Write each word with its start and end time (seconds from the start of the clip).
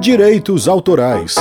Direitos 0.00 0.66
Autorais. 0.66 1.34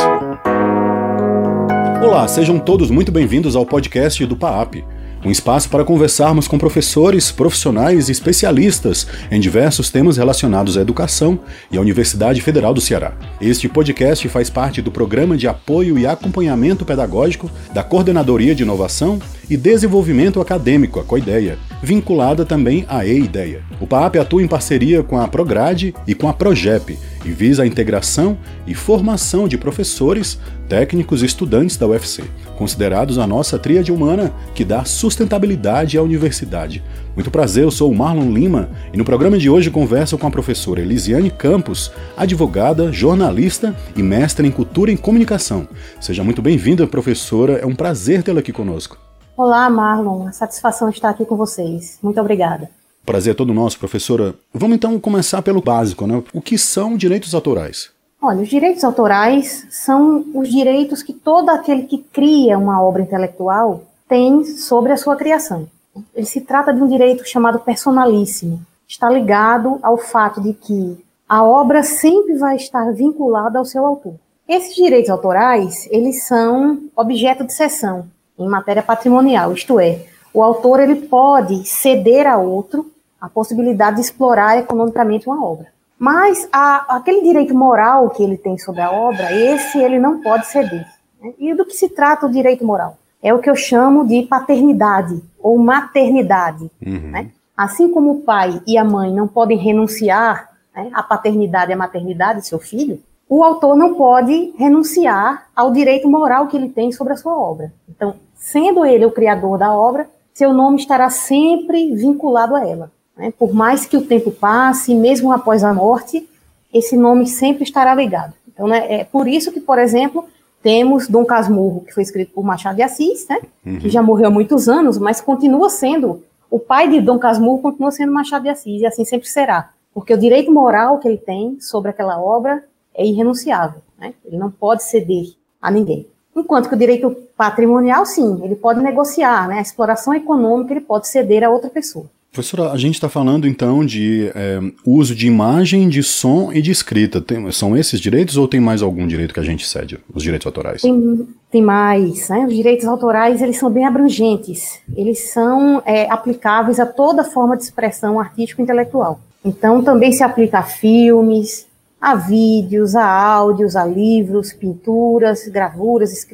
Olá, 2.04 2.28
sejam 2.28 2.60
todos 2.60 2.92
muito 2.92 3.10
bem-vindos 3.10 3.56
ao 3.56 3.66
podcast 3.66 4.26
do 4.26 4.36
PAAP 4.36 4.84
um 5.24 5.32
espaço 5.32 5.70
para 5.70 5.84
conversarmos 5.84 6.48
com 6.48 6.58
professores, 6.58 7.32
profissionais 7.32 8.08
e 8.08 8.12
especialistas 8.12 9.06
em 9.30 9.40
diversos 9.40 9.90
temas 9.90 10.18
relacionados 10.18 10.78
à 10.78 10.82
educação 10.82 11.40
e 11.72 11.78
à 11.78 11.82
Universidade 11.82 12.42
Federal 12.42 12.74
do 12.74 12.80
Ceará. 12.80 13.14
Este 13.42 13.68
podcast 13.68 14.28
faz 14.30 14.50
parte 14.50 14.82
do 14.82 14.92
Programa 14.92 15.36
de 15.36 15.48
Apoio 15.48 16.00
e 16.00 16.08
Acompanhamento 16.08 16.86
Pedagógico 16.86 17.52
da 17.74 17.84
Coordenadoria 17.84 18.56
de 18.56 18.64
Inovação 18.64 19.20
e 19.50 19.58
Desenvolvimento 19.58 20.40
Acadêmico, 20.40 21.00
a 21.00 21.04
COIDEA, 21.04 21.58
vinculada 21.82 22.46
também 22.46 22.86
à 22.88 23.06
EIDEA. 23.06 23.62
O 23.80 23.88
PAAP 23.88 24.18
atua 24.18 24.44
em 24.44 24.48
parceria 24.48 25.02
com 25.02 25.20
a 25.20 25.28
Prograde 25.28 25.94
e 26.06 26.14
com 26.14 26.28
a 26.28 26.34
Progep 26.34 26.98
e 27.26 27.32
visa 27.32 27.64
a 27.64 27.68
integração 27.68 28.38
e 28.68 28.74
formação 28.74 29.48
de 29.48 29.58
professores, 29.58 30.40
técnicos 30.68 31.24
e 31.24 31.26
estudantes 31.26 31.78
da 31.78 31.88
UFC, 31.88 32.24
considerados 32.58 33.18
a 33.18 33.26
nossa 33.26 33.58
tríade 33.58 33.92
humana 33.92 34.32
que 34.54 34.64
dá 34.64 34.86
sustentabilidade 34.86 35.98
à 35.98 36.04
universidade. 36.04 36.84
Muito 37.16 37.32
prazer, 37.32 37.64
eu 37.64 37.72
sou 37.72 37.92
o 37.92 37.96
Marlon 37.96 38.32
Lima 38.32 38.70
e 38.94 38.98
no 38.98 39.04
programa 39.04 39.38
de 39.38 39.50
hoje 39.50 39.72
converso 39.72 40.18
com 40.18 40.28
a 40.28 40.32
professora 40.32 40.82
Elisiane 40.82 41.32
Campos, 41.32 41.92
advogada, 42.16 42.92
jornalista 42.94 43.76
e 43.96 44.04
mestre 44.04 44.48
em 44.48 44.52
cultura 44.52 44.92
e 44.92 44.98
comunicação. 44.98 45.68
Seja 46.00 46.24
muito 46.24 46.42
bem-vinda, 46.42 46.86
professora, 46.86 47.54
é 47.54 47.66
um 47.66 47.76
prazer 47.76 48.22
tê-la 48.22 48.40
aqui 48.40 48.52
conosco. 48.52 49.09
Olá, 49.42 49.70
Marlon, 49.70 50.28
a 50.28 50.34
satisfação 50.34 50.90
estar 50.90 51.12
aqui 51.12 51.24
com 51.24 51.38
vocês. 51.38 51.98
Muito 52.04 52.20
obrigada. 52.20 52.70
Prazer 53.06 53.32
é 53.32 53.34
todo 53.34 53.54
nosso, 53.54 53.80
professora. 53.80 54.36
Vamos 54.54 54.76
então 54.76 55.00
começar 55.00 55.42
pelo 55.42 55.62
básico, 55.62 56.06
né? 56.06 56.22
O 56.34 56.42
que 56.42 56.58
são 56.58 56.98
direitos 56.98 57.34
autorais? 57.34 57.90
Olha, 58.22 58.42
os 58.42 58.50
direitos 58.50 58.84
autorais 58.84 59.66
são 59.70 60.26
os 60.36 60.50
direitos 60.50 61.02
que 61.02 61.14
todo 61.14 61.52
aquele 61.52 61.84
que 61.84 62.00
cria 62.12 62.58
uma 62.58 62.84
obra 62.84 63.02
intelectual 63.02 63.84
tem 64.10 64.44
sobre 64.44 64.92
a 64.92 64.98
sua 64.98 65.16
criação. 65.16 65.70
Ele 66.14 66.26
se 66.26 66.42
trata 66.42 66.74
de 66.74 66.84
um 66.84 66.90
direito 66.90 67.26
chamado 67.26 67.60
personalíssimo. 67.60 68.60
Está 68.90 69.10
ligado 69.10 69.80
ao 69.82 69.98
fato 69.98 70.42
de 70.42 70.52
que 70.52 71.02
a 71.30 71.46
obra 71.46 71.82
sempre 71.82 72.38
vai 72.38 72.58
estar 72.58 72.92
vinculada 72.92 73.58
ao 73.58 73.64
seu 73.64 73.86
autor. 73.86 74.16
Esses 74.46 74.76
direitos 74.76 75.10
autorais, 75.10 75.88
eles 75.92 76.26
são 76.26 76.82
objeto 76.94 77.46
de 77.46 77.54
cessão 77.54 78.06
em 78.40 78.48
matéria 78.48 78.82
patrimonial, 78.82 79.54
isto 79.54 79.80
é, 79.80 80.06
o 80.34 80.42
autor 80.42 80.80
ele 80.80 80.96
pode 80.96 81.68
ceder 81.68 82.28
a 82.28 82.38
outro 82.38 82.92
a 83.20 83.28
possibilidade 83.28 83.98
de 83.98 84.04
explorar 84.04 84.58
economicamente 84.58 85.28
uma 85.28 85.44
obra. 85.46 85.68
Mas 85.98 86.48
a, 86.52 86.96
aquele 86.96 87.22
direito 87.22 87.54
moral 87.54 88.10
que 88.10 88.24
ele 88.24 88.38
tem 88.38 88.58
sobre 88.58 88.82
a 88.82 88.90
obra, 88.90 89.34
esse 89.34 89.78
ele 89.78 90.00
não 90.00 90.22
pode 90.22 90.48
ceder. 90.48 90.88
Né? 91.22 91.34
E 91.38 91.54
do 91.54 91.66
que 91.66 91.74
se 91.74 91.90
trata 91.90 92.26
o 92.26 92.32
direito 92.32 92.66
moral? 92.66 92.98
É 93.22 93.34
o 93.34 93.40
que 93.40 93.50
eu 93.50 93.56
chamo 93.56 94.08
de 94.08 94.24
paternidade 94.24 95.22
ou 95.38 95.58
maternidade. 95.58 96.72
Uhum. 96.86 97.12
Né? 97.12 97.32
Assim 97.58 97.92
como 97.92 98.12
o 98.12 98.22
pai 98.22 98.62
e 98.66 98.78
a 98.78 98.84
mãe 98.86 99.14
não 99.14 99.28
podem 99.28 99.58
renunciar 99.58 100.50
né, 100.74 100.90
à 100.94 101.04
paternidade 101.04 101.72
e 101.72 101.74
à 101.74 101.78
maternidade 101.78 102.40
de 102.40 102.48
seu 102.48 102.60
filho, 102.60 103.02
o 103.28 103.44
autor 103.44 103.76
não 103.76 103.96
pode 103.96 104.54
renunciar 104.58 105.48
ao 105.54 105.72
direito 105.72 106.10
moral 106.10 106.48
que 106.48 106.56
ele 106.56 106.70
tem 106.70 106.94
sobre 106.94 107.14
a 107.14 107.18
sua 107.18 107.38
obra. 107.38 107.74
Então, 107.88 108.16
sendo 108.40 108.86
ele 108.86 109.06
o 109.06 109.12
criador 109.12 109.58
da 109.58 109.72
obra, 109.72 110.10
seu 110.34 110.54
nome 110.54 110.78
estará 110.78 111.10
sempre 111.10 111.94
vinculado 111.94 112.56
a 112.56 112.66
ela. 112.66 112.92
Né? 113.16 113.32
Por 113.38 113.54
mais 113.54 113.86
que 113.86 113.98
o 113.98 114.06
tempo 114.06 114.32
passe, 114.32 114.96
mesmo 114.96 115.32
após 115.32 115.64
a 115.64 115.74
morte, 115.74 116.28
esse 116.74 116.96
nome 116.96 117.28
sempre 117.28 117.64
estará 117.64 117.94
ligado. 117.94 118.34
Então, 118.48 118.68
né, 118.68 119.02
é 119.02 119.04
por 119.04 119.28
isso 119.28 119.52
que, 119.52 119.60
por 119.60 119.78
exemplo, 119.78 120.26
temos 120.64 121.08
Dom 121.08 121.26
Casmurro, 121.26 121.82
que 121.82 121.94
foi 121.94 122.04
escrito 122.04 122.34
por 122.34 122.44
Machado 122.44 122.78
de 122.78 122.82
Assis, 122.82 123.28
né, 123.28 123.40
uhum. 123.66 123.80
que 123.80 123.90
já 123.90 124.02
morreu 124.02 124.28
há 124.28 124.32
muitos 124.32 124.68
anos, 124.68 124.98
mas 124.98 125.22
continua 125.22 125.70
sendo, 125.70 126.24
o 126.50 126.60
pai 126.60 126.90
de 126.90 127.02
Dom 127.02 127.20
Casmurro 127.20 127.62
continua 127.62 127.92
sendo 127.92 128.12
Machado 128.12 128.44
de 128.44 128.50
Assis, 128.50 128.82
e 128.82 128.86
assim 128.86 129.06
sempre 129.06 129.28
será. 129.28 129.70
Porque 129.94 130.14
o 130.14 130.18
direito 130.18 130.52
moral 130.52 131.00
que 131.00 131.08
ele 131.08 131.18
tem 131.18 131.60
sobre 131.60 131.90
aquela 131.90 132.22
obra 132.22 132.64
é 132.94 133.06
irrenunciável. 133.06 133.82
Né? 133.98 134.14
Ele 134.26 134.38
não 134.38 134.52
pode 134.52 134.84
ceder 134.84 135.34
a 135.62 135.72
ninguém. 135.72 136.08
Enquanto 136.40 136.70
que 136.70 136.76
o 136.76 136.78
direito 136.78 137.16
patrimonial, 137.38 138.06
sim, 138.06 138.40
ele 138.44 138.56
pode 138.56 138.82
negociar, 138.82 139.48
né? 139.48 139.60
A 139.60 139.62
exploração 139.62 140.14
econômica 140.14 140.74
ele 140.74 140.82
pode 140.82 141.08
ceder 141.08 141.44
a 141.44 141.50
outra 141.50 141.70
pessoa. 141.70 142.06
Professora, 142.32 142.72
a 142.72 142.78
gente 142.78 142.94
está 142.94 143.10
falando 143.10 143.48
então 143.48 143.84
de 143.84 144.32
é, 144.36 144.60
uso 144.86 145.16
de 145.16 145.26
imagem, 145.26 145.90
de 145.90 146.04
som 146.04 146.54
e 146.54 146.62
de 146.62 146.70
escrita. 146.70 147.20
Tem, 147.20 147.52
são 147.52 147.76
esses 147.76 148.00
direitos 148.00 148.38
ou 148.38 148.48
tem 148.48 148.60
mais 148.60 148.84
algum 148.84 149.08
direito 149.08 149.34
que 149.34 149.40
a 149.40 149.44
gente 149.44 149.68
cede, 149.68 150.00
os 150.14 150.22
direitos 150.22 150.46
autorais? 150.46 150.84
Tem, 150.84 151.28
tem 151.52 151.62
mais. 151.62 152.30
Né? 152.30 152.46
Os 152.46 152.56
direitos 152.56 152.86
autorais 152.86 153.42
eles 153.42 153.58
são 153.58 153.72
bem 153.72 153.86
abrangentes. 153.86 154.80
Eles 154.96 155.32
são 155.32 155.82
é, 155.86 156.08
aplicáveis 156.10 156.80
a 156.80 156.86
toda 156.86 157.24
forma 157.24 157.58
de 157.58 157.64
expressão 157.64 158.20
artístico-intelectual. 158.20 159.20
Então 159.44 159.84
também 159.84 160.12
se 160.12 160.22
aplica 160.22 160.60
a 160.60 160.64
filmes, 160.64 161.66
a 162.00 162.16
vídeos, 162.16 162.96
a 162.96 163.06
áudios, 163.06 163.76
a 163.76 163.86
livros, 163.86 164.54
pinturas, 164.54 165.48
gravuras, 165.48 166.28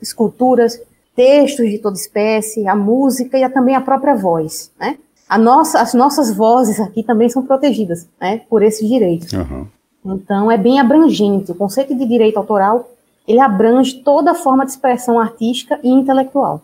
esculturas, 0.00 0.80
textos 1.16 1.68
de 1.68 1.78
toda 1.78 1.96
espécie, 1.96 2.68
a 2.68 2.76
música 2.76 3.36
e 3.36 3.42
a, 3.42 3.50
também 3.50 3.74
a 3.74 3.80
própria 3.80 4.14
voz, 4.14 4.70
né? 4.78 4.96
Nossa, 5.36 5.80
as 5.80 5.92
nossas 5.92 6.34
vozes 6.34 6.80
aqui 6.80 7.02
também 7.02 7.28
são 7.28 7.44
protegidas 7.44 8.08
né, 8.18 8.40
por 8.48 8.62
esses 8.62 8.88
direitos. 8.88 9.30
Uhum. 9.32 9.66
Então, 10.06 10.50
é 10.50 10.56
bem 10.56 10.80
abrangente. 10.80 11.52
O 11.52 11.54
conceito 11.54 11.94
de 11.94 12.06
direito 12.06 12.38
autoral, 12.38 12.88
ele 13.26 13.40
abrange 13.40 13.96
toda 14.02 14.34
forma 14.34 14.64
de 14.64 14.70
expressão 14.70 15.18
artística 15.18 15.78
e 15.82 15.90
intelectual. 15.90 16.62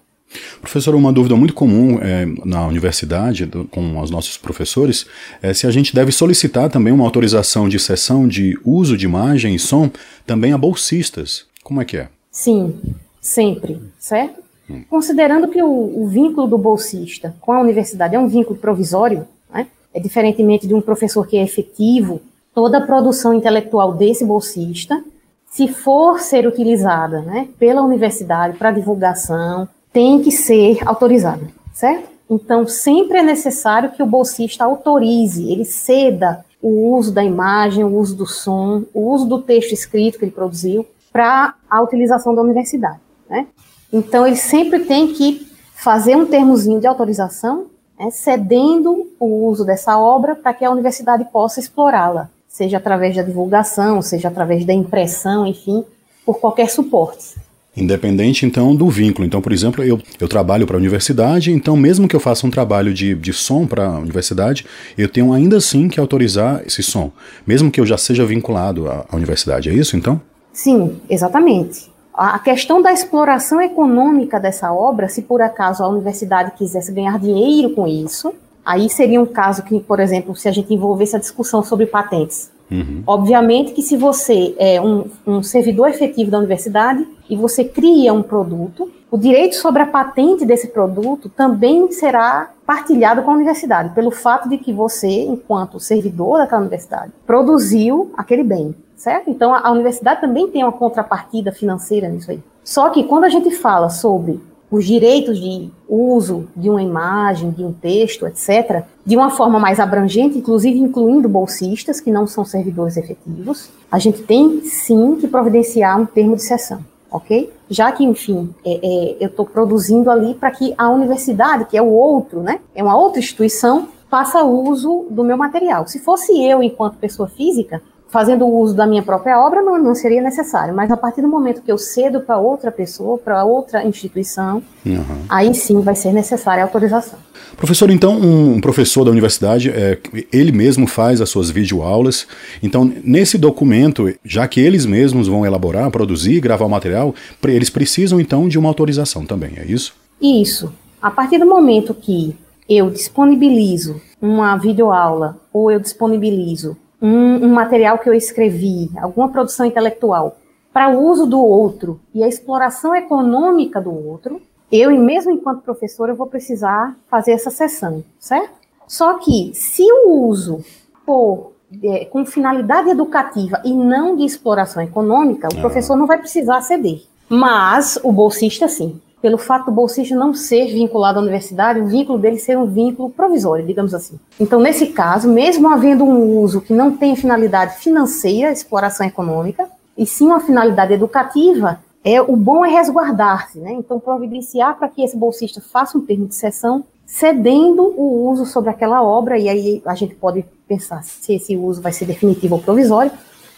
Professor, 0.61 0.95
uma 0.95 1.13
dúvida 1.13 1.37
muito 1.37 1.55
comum 1.55 1.99
é, 2.01 2.27
na 2.45 2.67
universidade, 2.67 3.47
do, 3.47 3.65
com 3.65 4.01
os 4.01 4.11
nossos 4.11 4.37
professores, 4.37 5.07
é 5.43 5.53
se 5.55 5.67
a 5.67 5.71
gente 5.71 5.95
deve 5.95 6.13
solicitar 6.13 6.71
também 6.71 6.93
uma 6.93 7.05
autorização 7.05 7.69
de 7.69 7.79
sessão 7.79 8.27
de 8.27 8.59
uso 8.65 8.97
de 8.97 9.05
imagem 9.05 9.55
e 9.55 9.59
som 9.59 9.91
também 10.27 10.53
a 10.53 10.59
bolsistas. 10.59 11.47
Como 11.63 11.81
é 11.81 11.85
que 11.85 11.97
é? 11.97 12.09
Sim, 12.31 12.75
sempre, 13.21 13.81
certo? 13.99 14.45
Considerando 14.89 15.49
que 15.49 15.63
o, 15.63 16.03
o, 16.03 16.07
vínculo 16.07 16.47
do 16.47 16.57
bolsista 16.57 17.35
com 17.41 17.53
a 17.53 17.61
universidade 17.61 18.15
é 18.15 18.19
um 18.19 18.29
vínculo 18.29 18.59
provisório, 18.59 19.27
né, 19.53 19.67
é 19.93 20.01
diferentemente 20.01 20.67
de 20.67 20.75
um 20.75 20.81
professor 20.81 21.27
que 21.27 21.37
é 21.37 21.43
efetivo, 21.43 22.23
toda 22.55 22.79
a 22.79 22.87
produção 22.87 23.35
intelectual 23.35 23.93
desse 23.93 24.25
bolsista, 24.25 25.05
se 25.51 25.69
for 25.69 26.19
ser 26.19 26.47
utilizada 26.47 27.21
né, 27.21 27.49
pela 27.59 27.83
universidade 27.83 28.57
para 28.57 28.73
divulgação, 28.73 29.69
tem 29.95 30.21
que 30.21 30.33
ser 30.33 30.81
autorizada, 30.85 31.49
certo? 31.73 32.09
Então, 32.29 32.67
sempre 32.67 33.19
é 33.19 33.23
necessário 33.23 33.93
que 33.93 34.03
o 34.03 34.07
bolsista 34.07 34.65
autorize, 34.65 35.49
ele 35.49 35.65
ceda 35.65 36.45
o 36.61 36.97
uso 36.97 37.13
da 37.13 37.23
imagem, 37.23 37.85
o 37.85 37.97
uso 37.97 38.17
do 38.17 38.27
som, 38.27 38.83
o 38.93 39.13
uso 39.13 39.25
do 39.27 39.41
texto 39.41 39.73
escrito 39.73 40.19
que 40.19 40.25
ele 40.25 40.33
produziu 40.33 40.85
para 41.13 41.55
a 41.71 41.81
utilização 41.81 42.35
da 42.35 42.43
universidade. 42.43 42.99
Né? 43.31 43.47
Então, 43.93 44.27
ele 44.27 44.35
sempre 44.35 44.81
tem 44.81 45.13
que 45.13 45.47
fazer 45.77 46.17
um 46.17 46.27
termozinho 46.27 46.81
de 46.81 46.89
autorização, 46.89 47.67
né, 47.97 48.11
cedendo 48.11 49.07
o 49.21 49.47
uso 49.47 49.65
dessa 49.65 49.97
obra 49.97 50.35
para 50.35 50.53
que 50.53 50.65
a 50.65 50.71
universidade 50.71 51.25
possa 51.27 51.61
explorá-la, 51.61 52.29
seja 52.49 52.79
através 52.79 53.15
da 53.15 53.23
divulgação, 53.23 54.03
seja 54.03 54.27
através 54.27 54.65
da 54.65 54.73
impressão, 54.73 55.47
enfim, 55.47 55.85
por 56.27 56.41
qualquer 56.41 56.69
suporte. 56.69 57.37
Independente, 57.77 58.47
então, 58.47 58.75
do 58.75 58.89
vínculo. 58.89 59.27
Então, 59.27 59.41
por 59.41 59.53
exemplo, 59.53 59.83
eu, 59.83 60.01
eu 60.21 60.29
trabalho 60.29 60.67
para 60.67 60.77
a 60.77 60.79
universidade, 60.79 61.51
então, 61.51 61.77
mesmo 61.77 62.07
que 62.07 62.15
eu 62.15 62.21
faça 62.21 62.47
um 62.47 62.51
trabalho 62.51 62.95
de, 62.95 63.15
de 63.15 63.33
som 63.33 63.67
para 63.67 63.87
a 63.87 63.99
universidade, 63.99 64.65
eu 64.97 65.09
tenho 65.09 65.33
ainda 65.33 65.57
assim 65.57 65.89
que 65.89 65.99
autorizar 65.99 66.63
esse 66.65 66.83
som, 66.83 67.11
mesmo 67.47 67.71
que 67.71 67.81
eu 67.81 67.87
já 67.87 67.99
seja 67.99 68.25
vinculado 68.25 68.89
à, 68.89 69.05
à 69.11 69.17
universidade. 69.17 69.69
É 69.69 69.73
isso, 69.73 69.97
então? 69.97 70.21
Sim, 70.53 71.01
exatamente. 71.11 71.93
A 72.15 72.39
questão 72.39 72.81
da 72.81 72.93
exploração 72.93 73.61
econômica 73.61 74.39
dessa 74.39 74.73
obra, 74.73 75.09
se 75.09 75.23
por 75.23 75.43
acaso 75.43 75.83
a 75.83 75.89
universidade 75.89 76.53
quisesse 76.57 76.93
ganhar 76.93 77.19
dinheiro 77.19 77.71
com 77.71 77.89
isso, 77.89 78.33
aí 78.65 78.89
seria 78.89 79.21
um 79.21 79.27
caso 79.27 79.65
que, 79.65 79.81
por 79.81 79.99
exemplo, 79.99 80.37
se 80.37 80.49
a 80.49 80.53
gente 80.53 80.73
envolvesse 80.73 81.17
a 81.17 81.19
discussão 81.19 81.61
sobre 81.65 81.87
patentes. 81.87 82.54
Uhum. 82.75 83.03
Obviamente 83.07 83.73
que 83.73 83.83
se 83.83 83.97
você 83.97 84.55
é 84.59 84.81
um, 84.81 85.05
um 85.27 85.43
servidor 85.43 85.89
efetivo 85.89 86.31
da 86.31 86.39
universidade 86.39 87.07
e 87.29 87.37
você 87.37 87.65
cria 87.65 88.13
um 88.13 88.23
produto, 88.23 88.91
o 89.11 89.17
direito 89.17 89.57
sobre 89.57 89.83
a 89.83 89.87
patente 89.87 90.45
desse 90.45 90.69
produto 90.69 91.29
também 91.29 91.91
será 91.93 92.51
partilhado 92.67 93.23
com 93.23 93.31
a 93.31 93.35
universidade, 93.35 93.95
pelo 93.95 94.11
fato 94.11 94.49
de 94.49 94.59
que 94.59 94.73
você, 94.73 95.25
enquanto 95.25 95.79
servidor 95.79 96.39
daquela 96.39 96.63
universidade, 96.63 97.13
produziu 97.27 98.11
aquele 98.17 98.43
bem 98.43 98.75
certo? 98.97 99.31
Então 99.31 99.53
a, 99.53 99.67
a 99.67 99.71
universidade 99.71 100.21
também 100.21 100.49
tem 100.49 100.63
uma 100.63 100.73
contrapartida 100.73 101.53
financeira 101.53 102.09
nisso 102.09 102.31
aí. 102.31 102.43
Só 102.63 102.89
que 102.89 103.05
quando 103.05 103.25
a 103.25 103.29
gente 103.29 103.51
fala 103.51 103.91
sobre 103.91 104.41
os 104.75 104.85
direitos 104.85 105.39
de 105.39 105.71
uso 105.89 106.49
de 106.57 106.69
uma 106.69 106.83
imagem, 106.83 107.53
de 107.53 107.65
um 107.65 107.73
texto, 107.73 108.27
etc., 108.27 108.83
de 109.07 109.17
uma 109.17 109.31
forma 109.31 109.61
mais 109.61 109.79
abrangente, 109.79 110.37
inclusive 110.37 110.77
incluindo 110.81 111.29
bolsistas 111.29 112.01
que 112.01 112.11
não 112.11 112.27
são 112.27 112.45
servidores 112.45 112.97
efetivos, 112.97 113.71
a 113.89 114.01
gente 114.01 114.23
tem 114.23 114.63
sim 114.65 115.15
que 115.15 115.29
providenciar 115.29 116.01
um 116.01 116.05
termo 116.05 116.35
de 116.35 116.43
sessão, 116.43 116.81
ok? 117.09 117.53
Já 117.71 117.93
que, 117.93 118.03
enfim, 118.03 118.53
é, 118.65 118.81
é, 118.83 119.17
eu 119.21 119.29
estou 119.29 119.47
produzindo 119.47 120.11
ali 120.11 120.35
para 120.35 120.51
que 120.51 120.75
a 120.77 120.91
universidade, 120.91 121.67
que 121.67 121.77
é 121.77 121.83
o 121.83 121.91
outro, 121.93 122.43
né, 122.43 122.59
é 122.75 122.83
uma 122.83 122.97
outra 122.97 123.21
instituição, 123.21 123.89
faça 124.11 124.43
uso 124.43 125.07
do 125.09 125.23
meu 125.23 125.37
material. 125.37 125.87
Se 125.87 126.01
fosse 126.01 126.33
eu, 126.45 126.65
enquanto 126.65 126.97
pessoa 126.97 127.29
física, 127.29 127.81
fazendo 128.15 128.47
uso 128.47 128.77
da 128.77 128.87
minha 128.87 129.03
própria 129.03 129.41
obra, 129.41 129.61
não, 129.61 129.77
não 129.77 129.93
seria 129.93 130.23
necessário. 130.23 130.73
Mas 130.73 130.89
a 130.89 130.97
partir 130.97 131.21
do 131.21 131.27
momento 131.27 131.61
que 131.61 131.73
eu 131.73 131.77
cedo 131.77 132.21
para 132.21 132.39
outra 132.39 132.71
pessoa, 132.71 133.19
para 133.19 133.45
outra 133.45 133.85
instituição, 133.85 134.63
uhum. 134.87 135.03
aí 135.29 135.53
sim 135.53 135.81
vai 135.81 135.97
ser 135.97 136.13
necessária 136.13 136.63
a 136.63 136.67
autorização. 136.67 137.19
Professor, 137.57 137.91
então, 137.91 138.17
um 138.17 138.61
professor 138.61 139.05
da 139.05 139.11
universidade, 139.11 139.69
é, 139.69 139.99
ele 140.33 140.53
mesmo 140.53 140.87
faz 140.87 141.21
as 141.21 141.29
suas 141.29 141.51
videoaulas. 141.51 142.25
Então, 142.63 142.89
nesse 143.03 143.37
documento, 143.37 144.15
já 144.25 144.47
que 144.47 144.61
eles 144.61 144.87
mesmos 144.87 145.27
vão 145.27 145.45
elaborar, 145.45 145.91
produzir, 145.91 146.39
gravar 146.39 146.67
o 146.67 146.71
material, 146.71 147.13
eles 147.43 147.69
precisam 147.69 148.21
então 148.21 148.47
de 148.49 148.57
uma 148.57 148.69
autorização 148.69 149.27
também, 149.27 149.55
é 149.57 149.65
isso? 149.65 149.93
Isso. 150.23 150.73
A 151.03 151.11
partir 151.11 151.39
do 151.39 151.47
momento 151.47 151.93
que 151.93 152.37
eu 152.69 152.91
disponibilizo 152.91 154.01
uma 154.23 154.57
videoaula 154.57 155.37
ou 155.53 155.69
eu 155.69 155.81
disponibilizo 155.81 156.77
um, 157.05 157.45
um 157.45 157.49
material 157.53 157.99
que 157.99 158.09
eu 158.09 158.15
escrevi, 158.15 158.91
alguma 158.97 159.29
produção 159.29 159.67
intelectual, 159.67 160.39
para 160.73 160.89
o 160.89 161.05
uso 161.05 161.27
do 161.27 161.39
outro 161.39 162.01
e 162.15 162.25
a 162.25 162.29
exploração 162.29 162.97
econômica 162.97 163.79
do 163.79 163.93
outro, 163.93 164.41
eu, 164.73 164.91
e 164.91 164.99
mesmo 164.99 165.31
enquanto 165.31 165.63
professor, 165.63 166.09
eu 166.09 166.17
vou 166.17 166.27
precisar 166.27 166.97
fazer 167.11 167.33
essa 167.33 167.51
sessão, 167.51 168.03
certo? 168.19 168.55
Só 168.89 169.19
que, 169.19 169.53
se 169.55 169.83
o 169.83 170.29
uso 170.29 170.65
for 171.05 171.53
é, 171.83 172.07
com 172.07 172.25
finalidade 172.25 172.89
educativa 172.89 173.61
e 173.65 173.73
não 173.73 174.17
de 174.17 174.25
exploração 174.25 174.83
econômica, 174.83 175.49
o 175.53 175.59
ah. 175.59 175.61
professor 175.61 175.97
não 175.97 176.07
vai 176.07 176.19
precisar 176.19 176.63
ceder. 176.63 177.03
Mas 177.29 177.99
o 178.03 178.11
bolsista, 178.11 178.67
sim 178.67 179.01
pelo 179.25 179.39
fato 179.39 179.65
do 179.65 179.73
bolsista 179.73 180.15
não 180.15 180.35
ser 180.35 180.67
vinculado 180.67 181.19
à 181.19 181.23
universidade, 181.23 181.81
o 181.81 181.87
vínculo 181.87 182.19
dele 182.19 182.39
ser 182.39 182.59
um 182.59 182.67
vínculo 182.67 183.09
provisório, 183.09 183.65
digamos 183.65 183.95
assim. 183.95 184.21
Então, 184.39 184.61
nesse 184.61 184.89
caso, 184.89 185.27
mesmo 185.33 185.67
havendo 185.67 186.05
um 186.05 186.41
uso 186.41 186.61
que 186.61 186.75
não 186.75 186.95
tem 186.95 187.17
finalidade 187.17 187.79
financeira, 187.79 188.53
exploração 188.53 189.07
econômica, 189.07 189.67
e 189.97 190.05
sim 190.05 190.27
uma 190.27 190.41
finalidade 190.41 190.93
educativa, 190.93 191.81
é 192.05 192.21
o 192.21 192.37
bom 192.37 192.67
é 192.67 192.69
resguardar-se, 192.69 193.59
né? 193.61 193.73
Então, 193.73 193.99
providenciar 193.99 194.77
para 194.79 194.91
que 194.91 195.03
esse 195.03 195.17
bolsista 195.17 195.59
faça 195.59 195.97
um 195.97 196.03
termo 196.03 196.27
de 196.27 196.35
sessão 196.35 196.85
cedendo 197.07 197.83
o 197.97 198.29
uso 198.29 198.45
sobre 198.45 198.69
aquela 198.69 199.03
obra, 199.03 199.39
e 199.39 199.49
aí 199.49 199.83
a 199.87 199.95
gente 199.95 200.15
pode 200.15 200.45
pensar 200.69 201.03
se 201.03 201.37
esse 201.37 201.57
uso 201.57 201.81
vai 201.81 201.93
ser 201.95 202.05
definitivo 202.05 202.57
ou 202.57 202.61
provisório, 202.61 203.11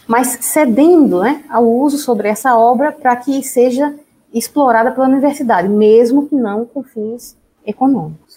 mas 0.07 0.37
cedendo 0.39 1.19
né, 1.19 1.43
ao 1.49 1.69
uso 1.69 1.97
sobre 1.97 2.29
essa 2.29 2.57
obra 2.57 2.93
para 2.93 3.17
que 3.17 3.43
seja 3.43 3.93
explorada 4.33 4.91
pela 4.91 5.07
universidade, 5.07 5.67
mesmo 5.67 6.27
que 6.27 6.35
não 6.35 6.65
com 6.65 6.83
fins 6.83 7.35
econômicos. 7.65 8.35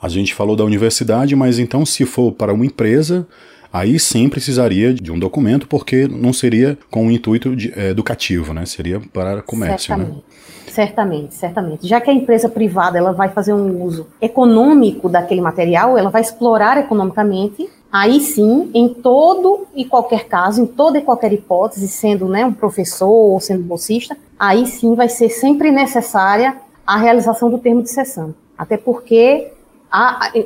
A 0.00 0.08
gente 0.08 0.34
falou 0.34 0.56
da 0.56 0.64
universidade, 0.64 1.36
mas 1.36 1.58
então 1.58 1.84
se 1.84 2.04
for 2.06 2.32
para 2.32 2.54
uma 2.54 2.64
empresa, 2.64 3.26
aí 3.72 3.98
sim 3.98 4.28
precisaria 4.28 4.94
de 4.94 5.12
um 5.12 5.18
documento, 5.18 5.68
porque 5.68 6.08
não 6.08 6.32
seria 6.32 6.78
com 6.90 7.06
um 7.06 7.10
intuito 7.10 7.54
de, 7.54 7.72
é, 7.78 7.90
educativo, 7.90 8.54
né? 8.54 8.64
Seria 8.64 9.00
para 9.12 9.42
comércio, 9.42 9.88
certamente, 9.88 10.16
né? 10.16 10.22
Certamente, 10.68 11.34
certamente. 11.34 11.86
Já 11.86 12.00
que 12.00 12.08
a 12.08 12.14
empresa 12.14 12.48
privada 12.48 12.96
ela 12.96 13.12
vai 13.12 13.28
fazer 13.28 13.52
um 13.52 13.82
uso 13.82 14.06
econômico 14.20 15.08
daquele 15.08 15.40
material, 15.40 15.98
ela 15.98 16.10
vai 16.10 16.22
explorar 16.22 16.78
economicamente 16.78 17.68
Aí 17.92 18.20
sim, 18.20 18.70
em 18.72 18.88
todo 18.88 19.66
e 19.74 19.84
qualquer 19.84 20.28
caso, 20.28 20.62
em 20.62 20.66
toda 20.66 20.98
e 20.98 21.02
qualquer 21.02 21.32
hipótese, 21.32 21.88
sendo 21.88 22.28
né, 22.28 22.46
um 22.46 22.52
professor 22.52 23.08
ou 23.08 23.40
sendo 23.40 23.64
bolsista, 23.64 24.16
aí 24.40 24.66
sim 24.66 24.94
vai 24.94 25.10
ser 25.10 25.28
sempre 25.28 25.70
necessária 25.70 26.56
a 26.86 26.96
realização 26.96 27.50
do 27.50 27.58
termo 27.58 27.82
de 27.82 27.90
sessão. 27.90 28.34
Até 28.56 28.78
porque 28.78 29.52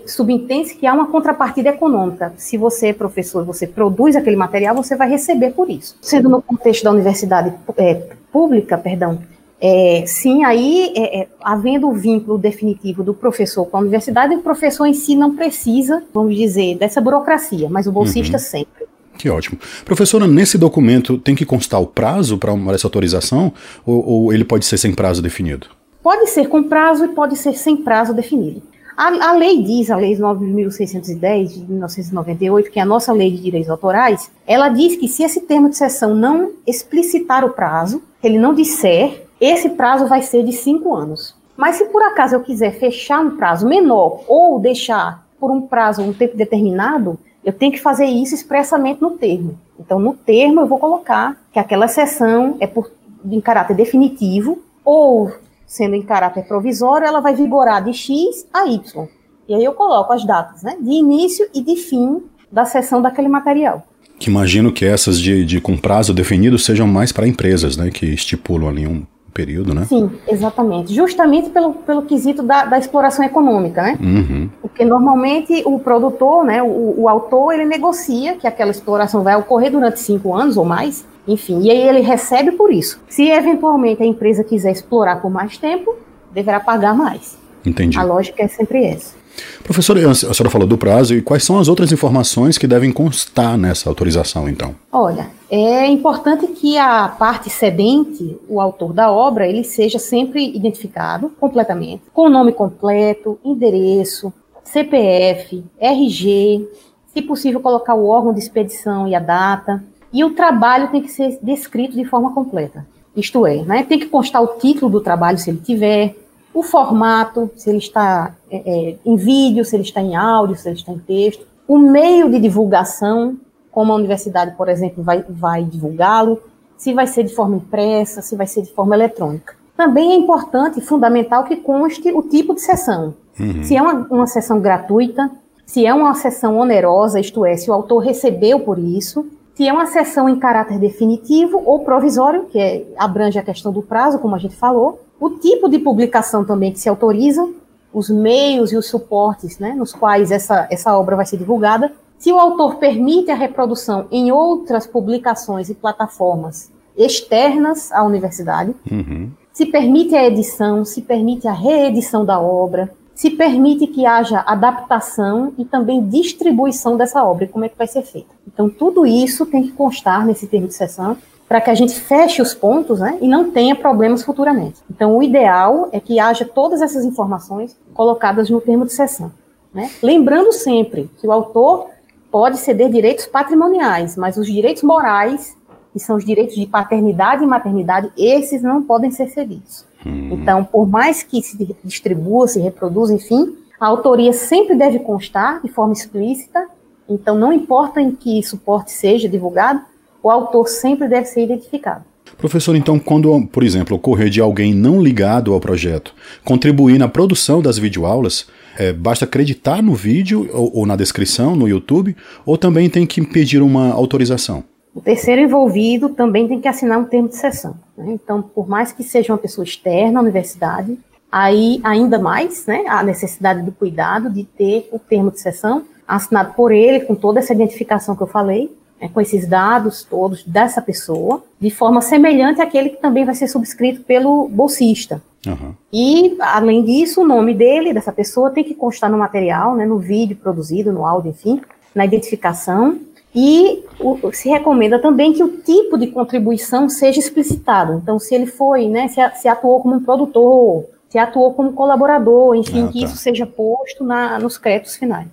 subentende-se 0.07 0.75
que 0.75 0.87
há 0.87 0.93
uma 0.93 1.07
contrapartida 1.07 1.69
econômica. 1.69 2.33
Se 2.37 2.57
você 2.57 2.89
é 2.89 2.93
professor, 2.93 3.45
você 3.45 3.67
produz 3.67 4.17
aquele 4.17 4.37
material, 4.37 4.75
você 4.75 4.97
vai 4.97 5.09
receber 5.09 5.51
por 5.51 5.71
isso. 5.71 5.97
Sendo 6.01 6.29
no 6.29 6.43
contexto 6.43 6.83
da 6.83 6.91
universidade 6.91 7.55
é, 7.77 7.95
pública, 8.33 8.77
perdão, 8.77 9.21
é, 9.61 10.05
sim, 10.07 10.45
aí, 10.45 10.93
é, 10.97 11.21
é, 11.21 11.29
havendo 11.43 11.89
o 11.89 11.93
vínculo 11.93 12.37
definitivo 12.37 13.05
do 13.05 13.15
professor 13.15 13.65
com 13.67 13.77
a 13.77 13.81
universidade, 13.81 14.35
o 14.35 14.43
professor 14.43 14.87
em 14.87 14.95
si 14.95 15.15
não 15.15 15.37
precisa, 15.37 16.03
vamos 16.13 16.37
dizer, 16.37 16.77
dessa 16.79 17.01
burocracia, 17.01 17.69
mas 17.71 17.87
o 17.87 17.93
bolsista 17.93 18.39
uhum. 18.39 18.43
sempre. 18.43 18.94
Que 19.19 19.29
ótimo. 19.31 19.59
Professora, 19.85 20.27
nesse 20.27 20.59
documento 20.59 21.19
tem 21.19 21.35
que 21.35 21.45
constar 21.45 21.81
o 21.81 21.87
prazo 21.87 22.39
para 22.39 22.53
essa 22.75 22.87
autorização 22.87 23.53
ou, 23.85 24.07
ou, 24.07 24.33
ele 24.33 24.45
pode 24.45 24.65
ser 24.67 24.79
sem 24.79 24.95
prazo 24.95 25.23
definido? 25.23 25.69
Pode 26.03 26.29
ser 26.29 26.49
com 26.49 26.63
prazo 26.63 27.05
e 27.05 27.09
pode 27.09 27.37
ser 27.37 27.55
sem 27.55 27.77
prazo 27.77 28.13
definido. 28.13 28.63
A, 28.97 29.31
a 29.31 29.33
lei 29.33 29.63
diz, 29.63 29.91
a 29.91 29.97
Lei 29.97 30.17
9.610 30.17 31.47
de 31.47 31.65
1998, 31.65 32.71
que 32.71 32.79
é 32.79 32.83
a 32.83 32.87
nossa 32.87 33.13
lei 33.13 33.31
de 33.31 33.43
direitos 33.43 33.71
autorais, 33.71 34.31
ela 34.47 34.69
diz 34.69 34.97
que 34.97 35.09
se 35.09 35.25
esse 35.25 35.41
termo 35.41 35.69
de 35.69 35.77
sessão 35.77 36.15
não 36.15 36.53
explicitar 36.67 37.45
o 37.45 37.51
prazo, 37.51 38.03
ele 38.23 38.39
não 38.39 38.55
disser, 38.55 39.25
esse 39.41 39.71
prazo 39.71 40.07
vai 40.07 40.23
ser 40.23 40.45
de 40.45 40.53
cinco 40.53 40.95
anos. 40.95 41.35
Mas 41.57 41.77
se 41.77 41.87
por 41.87 42.03
acaso 42.03 42.37
eu 42.37 42.41
quiser 42.41 42.79
fechar 42.79 43.21
um 43.21 43.37
prazo 43.37 43.67
menor 43.67 44.23
ou 44.29 44.61
deixar 44.61 45.27
por 45.41 45.51
um 45.51 45.63
prazo, 45.63 46.03
um 46.03 46.13
tempo 46.13 46.37
determinado, 46.37 47.19
eu 47.45 47.53
tenho 47.53 47.73
que 47.73 47.81
fazer 47.81 48.07
isso 48.07 48.35
expressamente 48.35 49.01
no 49.03 49.11
termo. 49.11 49.59
Então, 49.79 49.99
no 49.99 50.15
termo, 50.15 50.61
eu 50.61 50.67
vou 50.67 50.79
colocar 50.79 51.37
que 51.53 51.59
aquela 51.59 51.89
sessão 51.89 52.57
é 52.59 52.67
por, 52.67 52.91
em 53.25 53.41
caráter 53.41 53.77
definitivo 53.77 54.63
ou, 54.85 55.33
sendo 55.67 55.95
em 55.95 56.03
caráter 56.03 56.45
provisório, 56.47 57.07
ela 57.07 57.21
vai 57.21 57.35
vigorar 57.35 57.85
de 57.85 57.93
X 57.93 58.47
a 58.53 58.67
Y. 58.67 59.09
E 59.47 59.55
aí 59.55 59.65
eu 59.65 59.73
coloco 59.73 60.13
as 60.13 60.25
datas 60.25 60.63
né, 60.63 60.77
de 60.81 60.91
início 60.91 61.47
e 61.55 61.61
de 61.61 61.77
fim 61.77 62.23
da 62.51 62.65
sessão 62.65 63.03
daquele 63.03 63.29
material. 63.29 63.87
Que 64.19 64.31
imagino 64.31 64.73
que 64.73 64.85
essas 64.85 65.21
de, 65.21 65.45
de 65.45 65.61
com 65.61 65.77
prazo 65.77 66.15
definido 66.15 66.59
sejam 66.59 66.87
mais 66.87 67.13
para 67.13 67.27
empresas, 67.27 67.77
né, 67.77 67.91
que 67.91 68.07
estipulam 68.07 68.71
ali 68.71 68.87
um 68.87 69.05
período, 69.35 69.75
né? 69.75 69.85
Sim, 69.85 70.11
exatamente. 70.29 70.95
Justamente 70.95 71.51
pelo, 71.51 71.75
pelo 71.75 72.03
quesito 72.03 72.43
da, 72.43 72.65
da 72.65 72.79
exploração 72.79 73.25
econômica, 73.25 73.83
né? 73.83 73.99
Uhum. 74.01 74.49
Porque 74.63 74.85
normalmente 74.85 75.63
o 75.67 75.79
produtor, 75.81 76.45
né, 76.45 76.63
o, 76.63 76.95
o 77.03 77.09
autor, 77.09 77.53
ele 77.53 77.65
negocia 77.65 78.37
que 78.37 78.47
aquela 78.47 78.71
exploração 78.71 79.25
vai 79.25 79.35
ocorrer 79.35 79.73
durante 79.73 80.01
cinco 80.01 80.33
anos 80.33 80.57
ou 80.57 80.65
mais, 80.65 81.05
enfim, 81.27 81.63
e 81.63 81.71
aí 81.71 81.89
ele 81.89 82.01
recebe 82.01 82.53
por 82.53 82.73
isso. 82.73 83.01
Se 83.09 83.29
eventualmente 83.29 84.03
a 84.03 84.07
empresa 84.07 84.45
quiser 84.45 84.71
explorar 84.71 85.21
por 85.21 85.31
mais 85.31 85.59
tempo, 85.59 85.95
deverá 86.33 86.61
pagar 86.61 86.95
mais. 86.95 87.37
Entendi. 87.67 87.99
A 87.99 88.03
lógica 88.03 88.43
é 88.43 88.49
sempre 88.49 88.85
essa. 88.85 89.24
Professora, 89.63 90.11
a 90.11 90.15
senhora 90.15 90.51
falou 90.51 90.67
do 90.67 90.77
prazo, 90.77 91.15
e 91.15 91.23
quais 91.23 91.43
são 91.45 91.59
as 91.59 91.69
outras 91.69 91.91
informações 91.91 92.59
que 92.59 92.67
devem 92.67 92.93
constar 92.93 93.57
nessa 93.57 93.89
autorização, 93.89 94.49
então? 94.49 94.75
Olha, 94.93 95.29
é 95.51 95.87
importante 95.87 96.47
que 96.49 96.77
a 96.77 97.09
parte 97.09 97.49
cedente, 97.49 98.39
o 98.49 98.61
autor 98.61 98.93
da 98.93 99.11
obra, 99.11 99.47
ele 99.47 99.65
seja 99.65 99.99
sempre 99.99 100.55
identificado 100.55 101.31
completamente, 101.41 102.03
com 102.13 102.29
nome 102.29 102.53
completo, 102.53 103.39
endereço, 103.45 104.33
CPF, 104.65 105.65
RG, 105.81 106.69
se 107.13 107.23
possível 107.23 107.61
colocar 107.61 107.95
o 107.95 108.07
órgão 108.07 108.33
de 108.33 108.41
expedição 108.41 109.07
e 109.07 109.15
a 109.15 109.21
data, 109.21 109.85
e 110.13 110.25
o 110.25 110.31
trabalho 110.31 110.91
tem 110.91 111.03
que 111.03 111.11
ser 111.11 111.39
descrito 111.43 111.97
de 111.97 112.05
forma 112.05 112.33
completa. 112.33 112.87
Isto 113.17 113.47
é, 113.47 113.63
né, 113.63 113.85
tem 113.85 113.99
que 113.99 114.07
constar 114.07 114.43
o 114.43 114.59
título 114.59 114.91
do 114.91 115.01
trabalho, 115.01 115.39
se 115.39 115.51
ele 115.51 115.61
tiver, 115.65 116.17
o 116.55 116.63
formato, 116.63 117.51
se 117.57 117.69
ele 117.69 117.79
está 117.79 118.35
é, 118.51 118.57
é, 118.57 118.97
em 119.05 119.17
vídeo, 119.17 119.65
se 119.65 119.75
ele 119.75 119.83
está 119.83 120.01
em 120.01 120.15
áudio, 120.15 120.57
se 120.57 120.69
ele 120.69 120.77
está 120.77 120.93
em 120.93 120.99
texto, 120.99 121.45
o 121.67 121.77
meio 121.77 122.31
de 122.31 122.39
divulgação, 122.39 123.37
como 123.73 123.93
a 123.93 123.97
universidade, 123.97 124.55
por 124.57 124.69
exemplo, 124.69 125.03
vai, 125.03 125.25
vai 125.29 125.65
divulgá-lo, 125.65 126.41
se 126.77 126.95
vai 126.95 127.07
ser 127.09 127.25
de 127.25 127.35
forma 127.35 127.57
impressa, 127.57 128.23
se 128.23 128.37
vai 128.37 128.47
ser 128.47 128.63
de 128.63 128.73
forma 128.73 128.95
eletrônica. 128.95 129.55
Também 129.77 130.13
é 130.13 130.15
importante 130.15 130.79
e 130.79 130.83
fundamental 130.83 131.43
que 131.45 131.57
conste 131.57 132.13
o 132.13 132.23
tipo 132.23 132.55
de 132.55 132.61
sessão. 132.61 133.15
Uhum. 133.39 133.65
Se 133.65 133.77
é 133.77 133.83
uma, 133.83 134.07
uma 134.09 134.27
sessão 134.27 134.61
gratuita, 134.61 135.31
se 135.67 135.85
é 135.85 135.93
uma 135.93 136.15
sessão 136.15 136.59
onerosa, 136.59 137.19
isto 137.19 137.45
é, 137.45 137.57
se 137.57 137.69
o 137.69 137.75
autor 137.75 137.99
recebeu 137.99 138.61
por 138.61 138.79
isso, 138.79 139.27
se 139.55 139.69
é 139.69 139.73
uma 139.73 139.87
sessão 139.87 140.29
em 140.29 140.39
caráter 140.39 140.79
definitivo 140.79 141.63
ou 141.65 141.85
provisório, 141.85 142.47
que 142.47 142.59
é, 142.59 142.85
abrange 142.97 143.39
a 143.39 143.43
questão 143.43 143.73
do 143.73 143.83
prazo, 143.83 144.19
como 144.19 144.35
a 144.35 144.39
gente 144.39 144.57
falou, 144.57 145.01
o 145.21 145.31
tipo 145.31 145.69
de 145.69 145.79
publicação 145.79 146.45
também 146.45 146.73
que 146.73 146.81
se 146.81 146.89
autoriza, 146.89 147.49
os 147.93 148.11
meios 148.11 148.73
e 148.73 148.77
os 148.77 148.89
suportes 148.89 149.59
né, 149.61 149.73
nos 149.73 149.93
quais 149.93 150.33
essa, 150.33 150.67
essa 150.71 150.99
obra 150.99 151.15
vai 151.15 151.25
ser 151.25 151.37
divulgada, 151.37 151.93
se 152.19 152.33
o 152.33 152.39
autor 152.39 152.77
permite 152.77 153.31
a 153.31 153.35
reprodução 153.35 154.07
em 154.11 154.33
outras 154.33 154.87
publicações 154.87 155.69
e 155.69 155.75
plataformas 155.75 156.73
externas 156.97 157.93
à 157.93 158.03
universidade, 158.03 158.75
uhum. 158.91 159.31
se 159.53 159.67
permite 159.67 160.15
a 160.15 160.27
edição, 160.27 160.85
se 160.85 161.03
permite 161.03 161.47
a 161.47 161.53
reedição 161.53 162.25
da 162.25 162.41
obra, 162.41 162.91
se 163.15 163.31
permite 163.31 163.87
que 163.87 164.05
haja 164.05 164.41
adaptação 164.41 165.53
e 165.57 165.65
também 165.65 166.07
distribuição 166.07 166.97
dessa 166.97 167.23
obra, 167.23 167.47
como 167.47 167.65
é 167.65 167.69
que 167.69 167.79
vai 167.79 167.87
ser 167.87 168.03
feita. 168.03 168.35
Então, 168.47 168.69
tudo 168.69 169.07
isso 169.07 169.47
tem 169.47 169.63
que 169.63 169.73
constar 169.73 170.27
nesse 170.27 170.47
termo 170.47 170.67
de 170.67 170.75
sessão 170.75 171.17
para 171.49 171.61
que 171.61 171.71
a 171.71 171.75
gente 171.75 171.95
feche 172.01 172.43
os 172.43 172.55
pontos 172.55 173.01
né, 173.01 173.19
e 173.21 173.29
não 173.29 173.51
tenha 173.51 173.77
problemas 173.77 174.23
futuramente. 174.23 174.81
Então, 174.91 175.17
o 175.17 175.23
ideal 175.23 175.89
é 175.93 176.01
que 176.01 176.19
haja 176.19 176.45
todas 176.45 176.83
essas 176.83 177.05
informações 177.05 177.77
colocadas 177.93 178.51
no 178.51 178.61
termo 178.61 178.85
de 178.85 178.93
sessão. 178.93 179.31
Né? 179.73 179.91
Lembrando 180.03 180.53
sempre 180.53 181.11
que 181.19 181.27
o 181.27 181.33
autor 181.33 181.89
pode 182.31 182.57
ceder 182.59 182.91
direitos 182.91 183.27
patrimoniais, 183.27 184.17
mas 184.17 184.37
os 184.37 184.47
direitos 184.47 184.83
morais, 184.83 185.57
que 185.93 186.01
são 186.01 186.17
os 186.17 186.25
direitos 186.25 186.57
de 186.57 186.67
paternidade 186.67 187.45
e 187.45 187.47
maternidade, 187.47 188.11
esses 188.17 188.63
não 188.63 188.83
podem 188.83 189.11
ser 189.11 189.29
cedidos. 189.29 189.85
Hum. 190.07 190.31
Então, 190.33 190.65
por 190.65 190.89
mais 190.89 191.23
que 191.23 191.43
se 191.43 191.77
distribua, 191.83 192.47
se 192.47 192.61
reproduza, 192.61 193.15
enfim, 193.15 193.57
a 193.81 193.87
autoria 193.87 194.33
sempre 194.33 194.77
deve 194.77 194.99
constar 194.99 195.61
de 195.63 195.69
forma 195.69 195.93
explícita. 195.93 196.67
Então, 197.09 197.39
não 197.39 197.53
importa 197.53 198.01
em 198.01 198.13
que 198.13 198.43
suporte 198.43 198.93
seja 198.93 199.29
divulgado, 199.29 199.81
o 200.23 200.31
autor 200.31 200.69
sempre 200.69 201.07
deve 201.07 201.27
ser 201.27 201.45
identificado. 201.45 202.05
Professor, 202.39 202.75
então, 202.75 202.99
quando, 202.99 203.47
por 203.47 203.63
exemplo, 203.63 203.97
ocorrer 203.97 204.31
de 204.31 204.41
alguém 204.41 204.75
não 204.75 205.01
ligado 205.01 205.53
ao 205.53 205.61
projeto 205.61 206.15
contribuir 206.45 206.99
na 206.99 207.09
produção 207.09 207.61
das 207.61 207.79
videoaulas, 207.79 208.47
é, 208.79 208.93
basta 208.93 209.25
acreditar 209.25 209.83
no 209.83 209.95
vídeo 209.95 210.49
ou, 210.53 210.79
ou, 210.79 210.87
na 210.87 210.97
descrição 210.97 211.55
no 211.55 211.69
YouTube, 211.69 212.17
ou 212.45 212.59
também 212.59 212.91
tem 212.91 213.07
que 213.07 213.23
pedir 213.23 213.63
uma 213.63 213.93
autorização? 213.93 214.65
O 214.95 215.01
terceiro 215.01 215.41
envolvido 215.41 216.09
também 216.09 216.47
tem 216.47 216.61
que 216.61 216.69
assinar 216.69 216.99
um 216.99 217.05
termo 217.05 217.29
de 217.29 217.37
sessão. 217.37 217.75
Né? 217.97 218.13
Então, 218.13 218.41
por 218.41 218.69
mais 218.69 218.93
que 218.93 219.03
seja 219.03 219.33
uma 219.33 219.39
pessoa 219.39 219.65
externa 219.65 220.21
à 220.21 220.23
universidade, 220.23 220.99
aí 221.31 221.81
ainda 221.83 222.19
mais 222.19 222.65
né, 222.67 222.85
a 222.87 223.03
necessidade 223.03 223.63
do 223.63 223.73
cuidado 223.73 224.31
de 224.31 224.45
ter 224.45 224.89
o 224.93 224.99
termo 224.99 225.33
de 225.33 225.41
sessão 225.41 225.83
assinado 226.07 226.55
por 226.55 226.71
ele, 226.71 227.01
com 227.01 227.15
toda 227.15 227.41
essa 227.41 227.53
identificação 227.53 228.15
que 228.15 228.23
eu 228.23 228.27
falei, 228.27 228.71
né, 229.01 229.11
com 229.13 229.21
esses 229.21 229.49
dados 229.49 230.05
todos 230.05 230.45
dessa 230.45 230.81
pessoa, 230.81 231.43
de 231.59 231.71
forma 231.71 232.01
semelhante 232.01 232.61
àquele 232.61 232.91
que 232.91 233.01
também 233.01 233.25
vai 233.25 233.35
ser 233.35 233.49
subscrito 233.49 234.03
pelo 234.03 234.49
bolsista. 234.49 235.21
Uhum. 235.47 235.75
E, 235.93 236.37
além 236.39 236.85
disso, 236.85 237.23
o 237.23 237.27
nome 237.27 237.53
dele, 237.53 237.93
dessa 237.93 238.13
pessoa, 238.13 238.51
tem 238.51 238.63
que 238.63 238.75
constar 238.75 239.11
no 239.11 239.19
material, 239.19 239.75
né, 239.75 239.85
no 239.85 239.99
vídeo 239.99 240.37
produzido, 240.37 240.93
no 240.93 241.05
áudio, 241.05 241.31
enfim, 241.31 241.61
na 241.95 242.05
identificação. 242.05 242.99
E 243.35 243.83
o, 243.99 244.31
se 244.33 244.49
recomenda 244.49 244.99
também 244.99 245.33
que 245.33 245.43
o 245.43 245.49
tipo 245.49 245.99
de 245.99 246.07
contribuição 246.07 246.89
seja 246.89 247.19
explicitado. 247.19 248.01
Então, 248.03 248.19
se 248.19 248.35
ele 248.35 248.47
foi, 248.47 248.89
né, 248.89 249.09
se, 249.09 249.21
se 249.41 249.49
atuou 249.49 249.81
como 249.81 249.97
um 249.97 250.05
produtor, 250.05 250.85
se 251.15 251.19
atuou 251.19 251.55
como 251.55 251.73
colaborador, 251.73 252.57
enfim, 252.57 252.83
ah, 252.83 252.87
tá. 252.87 252.93
que 252.93 253.05
isso 253.05 253.17
seja 253.17 253.47
posto 253.47 254.03
na, 254.03 254.39
nos 254.39 254.59
créditos 254.59 254.97
finais. 254.97 255.29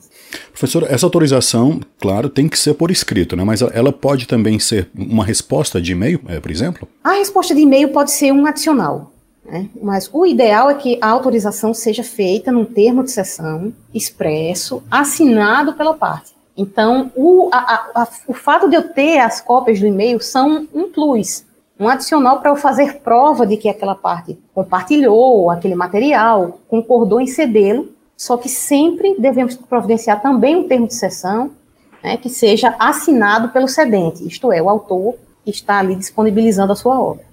Professor, 0.50 0.86
essa 0.88 1.06
autorização, 1.06 1.80
claro, 2.00 2.30
tem 2.30 2.48
que 2.48 2.58
ser 2.58 2.76
por 2.76 2.92
escrito, 2.92 3.36
né? 3.36 3.44
Mas 3.44 3.62
ela 3.62 3.92
pode 3.92 4.28
também 4.28 4.60
ser 4.60 4.90
uma 4.96 5.26
resposta 5.26 5.82
de 5.82 5.92
e-mail, 5.94 6.22
é, 6.28 6.40
por 6.40 6.52
exemplo? 6.52 6.88
A 7.04 7.14
resposta 7.14 7.56
de 7.56 7.62
e-mail 7.62 7.90
pode 7.90 8.12
ser 8.12 8.32
um 8.32 8.46
adicional. 8.46 9.12
Né? 9.44 9.70
Mas 9.82 10.08
o 10.14 10.24
ideal 10.24 10.70
é 10.70 10.76
que 10.76 11.00
a 11.02 11.10
autorização 11.10 11.74
seja 11.74 12.04
feita 12.04 12.52
num 12.52 12.64
termo 12.64 13.04
de 13.04 13.12
sessão 13.12 13.74
expresso, 13.94 14.84
assinado 14.90 15.74
pela 15.74 15.96
parte. 15.96 16.32
Então, 16.56 17.12
o, 17.16 17.50
a, 17.52 17.58
a, 17.96 18.08
o 18.28 18.34
fato 18.34 18.70
de 18.70 18.76
eu 18.76 18.90
ter 18.94 19.20
as 19.20 19.40
cópias 19.42 19.80
do 19.80 19.88
e-mail 19.88 20.22
são 20.22 20.68
um 20.74 20.92
plus, 20.92 21.46
um 21.80 21.88
adicional 21.88 22.40
para 22.40 22.52
eu 22.52 22.56
fazer 22.56 23.00
prova 23.00 23.48
de 23.48 23.58
que 23.58 23.70
aquela 23.70 23.96
parte 23.96 24.38
compartilhou 24.54 25.50
aquele 25.50 25.76
material, 25.76 26.60
concordou 26.68 27.20
em 27.22 27.28
cedê-lo 27.28 27.90
só 28.22 28.38
que 28.38 28.48
sempre 28.48 29.16
devemos 29.18 29.56
providenciar 29.56 30.22
também 30.22 30.56
um 30.56 30.68
termo 30.68 30.86
de 30.86 30.94
sessão 30.94 31.50
né, 32.04 32.18
que 32.18 32.30
seja 32.30 32.76
assinado 32.78 33.50
pelo 33.50 33.68
cedente, 33.68 34.28
isto 34.28 34.52
é, 34.52 34.62
o 34.62 34.70
autor 34.70 35.16
está 35.44 35.80
ali 35.80 35.96
disponibilizando 35.96 36.72
a 36.72 36.76
sua 36.76 37.02
obra. 37.02 37.26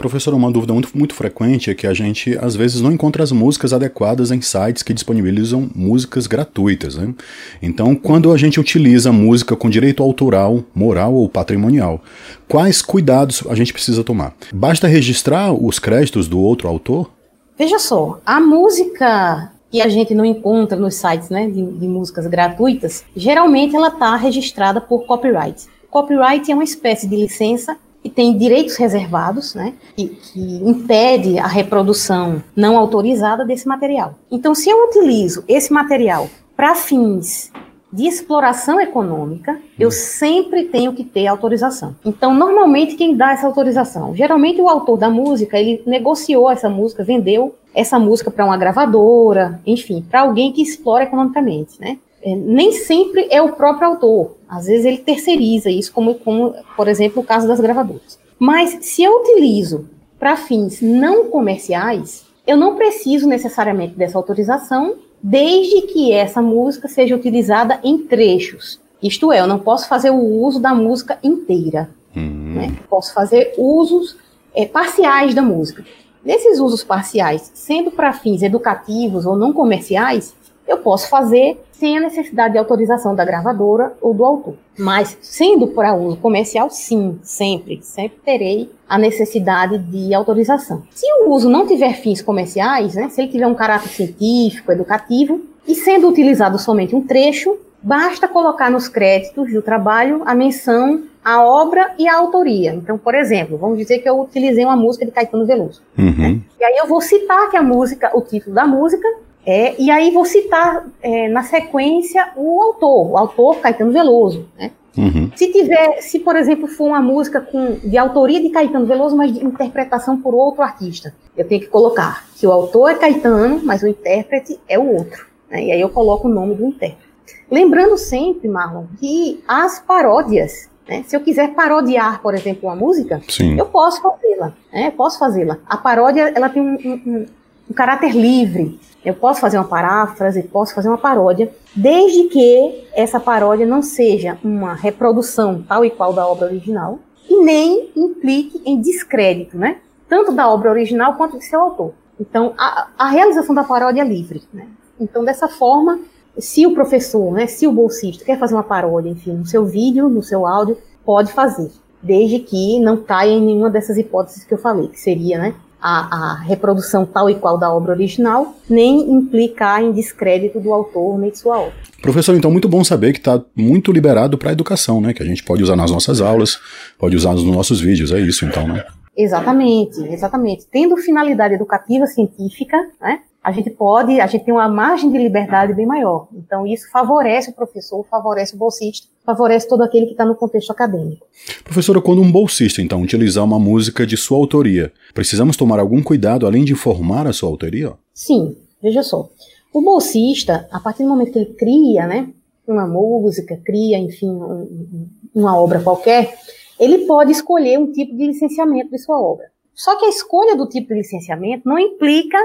Professor, 0.00 0.32
uma 0.32 0.50
dúvida 0.50 0.72
muito, 0.72 0.88
muito 0.96 1.14
frequente 1.14 1.70
é 1.70 1.74
que 1.74 1.86
a 1.86 1.92
gente 1.92 2.34
às 2.40 2.56
vezes 2.56 2.80
não 2.80 2.90
encontra 2.90 3.22
as 3.22 3.30
músicas 3.32 3.74
adequadas 3.74 4.30
em 4.30 4.40
sites 4.40 4.82
que 4.82 4.94
disponibilizam 4.94 5.68
músicas 5.74 6.26
gratuitas. 6.26 6.96
Né? 6.96 7.14
Então, 7.60 7.94
quando 7.94 8.32
a 8.32 8.38
gente 8.38 8.58
utiliza 8.58 9.12
música 9.12 9.54
com 9.54 9.68
direito 9.68 10.02
autoral, 10.02 10.64
moral 10.74 11.12
ou 11.12 11.28
patrimonial, 11.28 12.00
quais 12.48 12.80
cuidados 12.80 13.44
a 13.46 13.54
gente 13.54 13.74
precisa 13.74 14.02
tomar? 14.02 14.34
Basta 14.54 14.88
registrar 14.88 15.52
os 15.52 15.78
créditos 15.78 16.26
do 16.26 16.40
outro 16.40 16.66
autor? 16.66 17.10
Veja 17.58 17.78
só, 17.78 18.22
a 18.24 18.40
música 18.40 19.52
que 19.70 19.82
a 19.82 19.88
gente 19.90 20.14
não 20.14 20.24
encontra 20.24 20.78
nos 20.78 20.94
sites 20.94 21.28
né, 21.28 21.46
de, 21.46 21.62
de 21.62 21.86
músicas 21.86 22.26
gratuitas, 22.26 23.04
geralmente 23.14 23.76
ela 23.76 23.88
está 23.88 24.16
registrada 24.16 24.80
por 24.80 25.04
copyright. 25.04 25.66
Copyright 25.90 26.50
é 26.50 26.54
uma 26.54 26.64
espécie 26.64 27.06
de 27.06 27.16
licença 27.16 27.76
que 28.02 28.08
tem 28.08 28.36
direitos 28.36 28.76
reservados, 28.76 29.54
né, 29.54 29.74
que, 29.96 30.08
que, 30.08 30.40
impede 30.40 31.38
a 31.38 31.46
reprodução 31.46 32.42
não 32.56 32.78
autorizada 32.78 33.44
desse 33.44 33.68
material. 33.68 34.14
Então, 34.30 34.54
se 34.54 34.70
eu 34.70 34.88
utilizo 34.88 35.44
esse 35.46 35.72
material 35.72 36.28
para 36.56 36.74
fins 36.74 37.50
de 37.92 38.06
exploração 38.06 38.80
econômica, 38.80 39.60
eu 39.78 39.88
hum. 39.88 39.92
sempre 39.92 40.64
tenho 40.64 40.92
que 40.92 41.04
ter 41.04 41.26
autorização. 41.26 41.94
Então, 42.04 42.34
normalmente, 42.34 42.94
quem 42.94 43.16
dá 43.16 43.32
essa 43.32 43.46
autorização? 43.46 44.14
Geralmente, 44.14 44.60
o 44.60 44.68
autor 44.68 44.96
da 44.96 45.10
música, 45.10 45.58
ele 45.58 45.82
negociou 45.84 46.50
essa 46.50 46.68
música, 46.68 47.02
vendeu 47.02 47.56
essa 47.74 47.98
música 47.98 48.30
para 48.30 48.44
uma 48.44 48.56
gravadora, 48.56 49.60
enfim, 49.66 50.04
para 50.08 50.22
alguém 50.22 50.52
que 50.52 50.62
explora 50.62 51.04
economicamente, 51.04 51.80
né? 51.80 51.98
É, 52.22 52.34
nem 52.34 52.72
sempre 52.72 53.26
é 53.30 53.40
o 53.40 53.52
próprio 53.52 53.88
autor. 53.88 54.36
Às 54.48 54.66
vezes 54.66 54.84
ele 54.84 54.98
terceiriza 54.98 55.70
isso, 55.70 55.92
como, 55.92 56.16
como 56.16 56.54
por 56.76 56.88
exemplo, 56.88 57.22
o 57.22 57.24
caso 57.24 57.48
das 57.48 57.60
gravadoras. 57.60 58.18
Mas 58.38 58.78
se 58.82 59.02
eu 59.02 59.20
utilizo 59.20 59.88
para 60.18 60.36
fins 60.36 60.80
não 60.82 61.30
comerciais, 61.30 62.26
eu 62.46 62.56
não 62.56 62.76
preciso 62.76 63.26
necessariamente 63.26 63.94
dessa 63.94 64.18
autorização 64.18 64.96
desde 65.22 65.82
que 65.82 66.12
essa 66.12 66.40
música 66.40 66.88
seja 66.88 67.14
utilizada 67.14 67.78
em 67.84 67.98
trechos. 67.98 68.80
Isto 69.02 69.32
é, 69.32 69.40
eu 69.40 69.46
não 69.46 69.58
posso 69.58 69.88
fazer 69.88 70.10
o 70.10 70.42
uso 70.42 70.58
da 70.58 70.74
música 70.74 71.18
inteira. 71.22 71.90
Uhum. 72.14 72.54
Né? 72.54 72.76
Posso 72.88 73.14
fazer 73.14 73.54
usos 73.56 74.16
é, 74.54 74.66
parciais 74.66 75.34
da 75.34 75.42
música. 75.42 75.84
Nesses 76.24 76.58
usos 76.58 76.84
parciais, 76.84 77.50
sendo 77.54 77.90
para 77.90 78.12
fins 78.12 78.42
educativos 78.42 79.24
ou 79.24 79.36
não 79.36 79.52
comerciais, 79.52 80.34
eu 80.68 80.78
posso 80.78 81.08
fazer 81.08 81.58
sem 81.80 81.96
a 81.96 82.00
necessidade 82.00 82.52
de 82.52 82.58
autorização 82.58 83.14
da 83.14 83.24
gravadora 83.24 83.94
ou 84.02 84.12
do 84.12 84.22
autor. 84.22 84.54
Mas, 84.78 85.16
sendo 85.22 85.66
para 85.68 85.94
uso 85.94 86.18
comercial, 86.18 86.68
sim, 86.70 87.18
sempre, 87.22 87.80
sempre 87.82 88.18
terei 88.22 88.70
a 88.86 88.98
necessidade 88.98 89.78
de 89.78 90.12
autorização. 90.12 90.82
Se 90.90 91.06
o 91.22 91.30
uso 91.30 91.48
não 91.48 91.66
tiver 91.66 91.94
fins 91.94 92.20
comerciais, 92.20 92.94
né, 92.94 93.08
se 93.08 93.22
ele 93.22 93.32
tiver 93.32 93.46
um 93.46 93.54
caráter 93.54 93.88
científico, 93.88 94.70
educativo, 94.70 95.40
e 95.66 95.74
sendo 95.74 96.06
utilizado 96.08 96.58
somente 96.58 96.94
um 96.94 97.00
trecho, 97.00 97.56
basta 97.82 98.28
colocar 98.28 98.70
nos 98.70 98.86
créditos 98.86 99.50
do 99.50 99.62
trabalho 99.62 100.22
a 100.26 100.34
menção 100.34 101.02
a 101.24 101.42
obra 101.42 101.94
e 101.98 102.08
a 102.08 102.16
autoria. 102.16 102.72
Então, 102.74 102.96
por 102.96 103.14
exemplo, 103.14 103.58
vamos 103.58 103.78
dizer 103.78 103.98
que 103.98 104.08
eu 104.08 104.20
utilizei 104.20 104.64
uma 104.64 104.76
música 104.76 105.04
de 105.04 105.12
Caetano 105.12 105.46
Veloso. 105.46 105.82
Uhum. 105.98 106.14
Né? 106.16 106.40
E 106.58 106.64
aí 106.64 106.78
eu 106.78 106.86
vou 106.86 107.00
citar 107.00 107.50
que 107.50 107.56
a 107.56 107.62
música, 107.62 108.10
o 108.14 108.22
título 108.22 108.54
da 108.54 108.66
música, 108.66 109.06
é, 109.44 109.80
e 109.80 109.90
aí 109.90 110.10
vou 110.10 110.24
citar 110.24 110.86
é, 111.02 111.28
na 111.28 111.42
sequência 111.42 112.30
o 112.36 112.62
autor, 112.62 113.10
o 113.10 113.18
autor 113.18 113.58
Caetano 113.58 113.92
Veloso. 113.92 114.46
Né? 114.58 114.70
Uhum. 114.96 115.30
Se 115.34 115.50
tiver, 115.52 116.02
se 116.02 116.18
por 116.18 116.36
exemplo 116.36 116.66
for 116.66 116.88
uma 116.88 117.00
música 117.00 117.40
com, 117.40 117.74
de 117.82 117.96
autoria 117.96 118.40
de 118.40 118.50
Caetano 118.50 118.86
Veloso, 118.86 119.16
mas 119.16 119.32
de 119.32 119.44
interpretação 119.44 120.20
por 120.20 120.34
outro 120.34 120.62
artista, 120.62 121.14
eu 121.36 121.46
tenho 121.46 121.60
que 121.60 121.68
colocar 121.68 122.26
que 122.36 122.46
o 122.46 122.52
autor 122.52 122.90
é 122.90 122.94
Caetano, 122.94 123.60
mas 123.64 123.82
o 123.82 123.88
intérprete 123.88 124.58
é 124.68 124.78
o 124.78 124.94
outro. 124.94 125.26
Né? 125.50 125.64
E 125.64 125.72
aí 125.72 125.80
eu 125.80 125.88
coloco 125.88 126.28
o 126.28 126.30
nome 126.30 126.54
do 126.54 126.66
intérprete. 126.66 127.10
Lembrando 127.50 127.96
sempre, 127.96 128.48
Marlon, 128.48 128.84
que 128.98 129.42
as 129.48 129.80
paródias 129.80 130.70
né? 130.90 131.04
Se 131.06 131.14
eu 131.14 131.20
quiser 131.20 131.54
parodiar, 131.54 132.20
por 132.20 132.34
exemplo, 132.34 132.68
uma 132.68 132.74
música, 132.74 133.22
Sim. 133.28 133.56
eu 133.56 133.66
posso 133.66 134.02
fazê-la. 134.02 134.52
Né? 134.72 134.90
Posso 134.90 135.20
fazê-la. 135.20 135.58
A 135.64 135.76
paródia 135.76 136.32
ela 136.34 136.48
tem 136.48 136.60
um, 136.60 136.74
um, 136.84 137.26
um, 137.70 137.72
caráter 137.72 138.10
livre. 138.10 138.80
Eu 139.04 139.14
posso 139.14 139.40
fazer 139.40 139.56
uma 139.56 139.66
paráfrase, 139.66 140.42
posso 140.42 140.74
fazer 140.74 140.88
uma 140.88 140.98
paródia, 140.98 141.50
desde 141.74 142.24
que 142.24 142.84
essa 142.92 143.18
paródia 143.18 143.66
não 143.66 143.82
seja 143.82 144.38
uma 144.44 144.74
reprodução 144.74 145.64
tal 145.66 145.84
e 145.84 145.90
qual 145.90 146.12
da 146.12 146.26
obra 146.26 146.46
original 146.46 146.98
e 147.28 147.42
nem 147.42 147.90
implique 147.96 148.60
em 148.66 148.80
descrédito, 148.80 149.56
né? 149.56 149.78
Tanto 150.08 150.32
da 150.32 150.48
obra 150.48 150.70
original 150.70 151.14
quanto 151.14 151.38
de 151.38 151.44
seu 151.44 151.60
autor. 151.60 151.94
Então, 152.18 152.52
a, 152.58 152.88
a 152.98 153.08
realização 153.08 153.54
da 153.54 153.64
paródia 153.64 154.02
é 154.02 154.04
livre. 154.04 154.42
Né? 154.52 154.66
Então, 155.00 155.24
dessa 155.24 155.48
forma, 155.48 156.00
se 156.38 156.66
o 156.66 156.74
professor, 156.74 157.32
né, 157.32 157.46
se 157.46 157.66
o 157.66 157.72
bolsista 157.72 158.24
quer 158.24 158.38
fazer 158.38 158.54
uma 158.54 158.62
paródia, 158.62 159.10
enfim, 159.10 159.32
no 159.32 159.46
seu 159.46 159.64
vídeo, 159.64 160.08
no 160.08 160.22
seu 160.22 160.46
áudio, 160.46 160.76
pode 161.04 161.32
fazer, 161.32 161.70
desde 162.02 162.40
que 162.40 162.78
não 162.78 162.98
caia 162.98 163.30
em 163.30 163.40
nenhuma 163.40 163.70
dessas 163.70 163.96
hipóteses 163.96 164.44
que 164.44 164.52
eu 164.52 164.58
falei, 164.58 164.88
que 164.88 165.00
seria, 165.00 165.38
né, 165.38 165.54
a, 165.80 166.32
a, 166.32 166.34
reprodução 166.42 167.06
tal 167.06 167.30
e 167.30 167.34
qual 167.34 167.58
da 167.58 167.72
obra 167.72 167.92
original, 167.92 168.54
nem 168.68 169.10
implicar 169.10 169.82
em 169.82 169.92
descrédito 169.92 170.60
do 170.60 170.72
autor 170.72 171.18
nem 171.18 171.30
de 171.30 171.38
sua 171.38 171.58
obra. 171.58 171.74
Professor, 172.02 172.34
então 172.34 172.50
muito 172.50 172.68
bom 172.68 172.82
saber 172.82 173.12
que 173.12 173.18
está 173.18 173.42
muito 173.54 173.92
liberado 173.92 174.38
para 174.38 174.50
a 174.50 174.52
educação, 174.52 175.00
né? 175.00 175.12
Que 175.12 175.22
a 175.22 175.26
gente 175.26 175.44
pode 175.44 175.62
usar 175.62 175.76
nas 175.76 175.90
nossas 175.90 176.20
aulas, 176.20 176.58
pode 176.98 177.16
usar 177.16 177.32
nos 177.32 177.44
nossos 177.44 177.80
vídeos, 177.80 178.12
é 178.12 178.20
isso 178.20 178.44
então, 178.44 178.66
né? 178.66 178.84
Exatamente, 179.16 180.00
exatamente. 180.08 180.66
Tendo 180.70 180.96
finalidade 180.96 181.54
educativa 181.54 182.06
científica, 182.06 182.76
né? 183.00 183.20
A 183.42 183.52
gente 183.52 183.70
pode, 183.70 184.20
a 184.20 184.26
gente 184.26 184.44
tem 184.44 184.52
uma 184.52 184.68
margem 184.68 185.10
de 185.10 185.16
liberdade 185.16 185.72
bem 185.72 185.86
maior. 185.86 186.28
Então, 186.34 186.66
isso 186.66 186.90
favorece 186.90 187.50
o 187.50 187.54
professor, 187.54 188.04
favorece 188.04 188.54
o 188.54 188.58
bolsista, 188.58 189.08
favorece 189.24 189.66
todo 189.66 189.82
aquele 189.82 190.06
que 190.06 190.12
está 190.12 190.26
no 190.26 190.34
contexto 190.34 190.70
acadêmico. 190.70 191.26
Professora, 191.64 192.02
quando 192.02 192.20
um 192.20 192.30
bolsista, 192.30 192.82
então, 192.82 193.00
utilizar 193.00 193.42
uma 193.42 193.58
música 193.58 194.06
de 194.06 194.16
sua 194.16 194.36
autoria, 194.36 194.92
precisamos 195.14 195.56
tomar 195.56 195.80
algum 195.80 196.02
cuidado 196.02 196.46
além 196.46 196.64
de 196.64 196.74
informar 196.74 197.26
a 197.26 197.32
sua 197.32 197.48
autoria? 197.48 197.94
Sim, 198.12 198.56
veja 198.82 199.02
só. 199.02 199.30
O 199.72 199.80
bolsista, 199.80 200.68
a 200.70 200.78
partir 200.78 201.04
do 201.04 201.08
momento 201.08 201.32
que 201.32 201.38
ele 201.38 201.54
cria, 201.54 202.06
né, 202.06 202.28
uma 202.66 202.86
música, 202.86 203.58
cria, 203.64 203.98
enfim, 203.98 204.28
um, 204.28 205.08
uma 205.34 205.56
obra 205.58 205.80
qualquer, 205.80 206.34
ele 206.78 207.06
pode 207.06 207.32
escolher 207.32 207.78
um 207.78 207.90
tipo 207.90 208.14
de 208.14 208.26
licenciamento 208.26 208.90
de 208.90 208.98
sua 208.98 209.18
obra. 209.18 209.46
Só 209.74 209.96
que 209.96 210.04
a 210.04 210.10
escolha 210.10 210.56
do 210.56 210.68
tipo 210.68 210.88
de 210.88 210.96
licenciamento 210.96 211.66
não 211.66 211.78
implica 211.78 212.38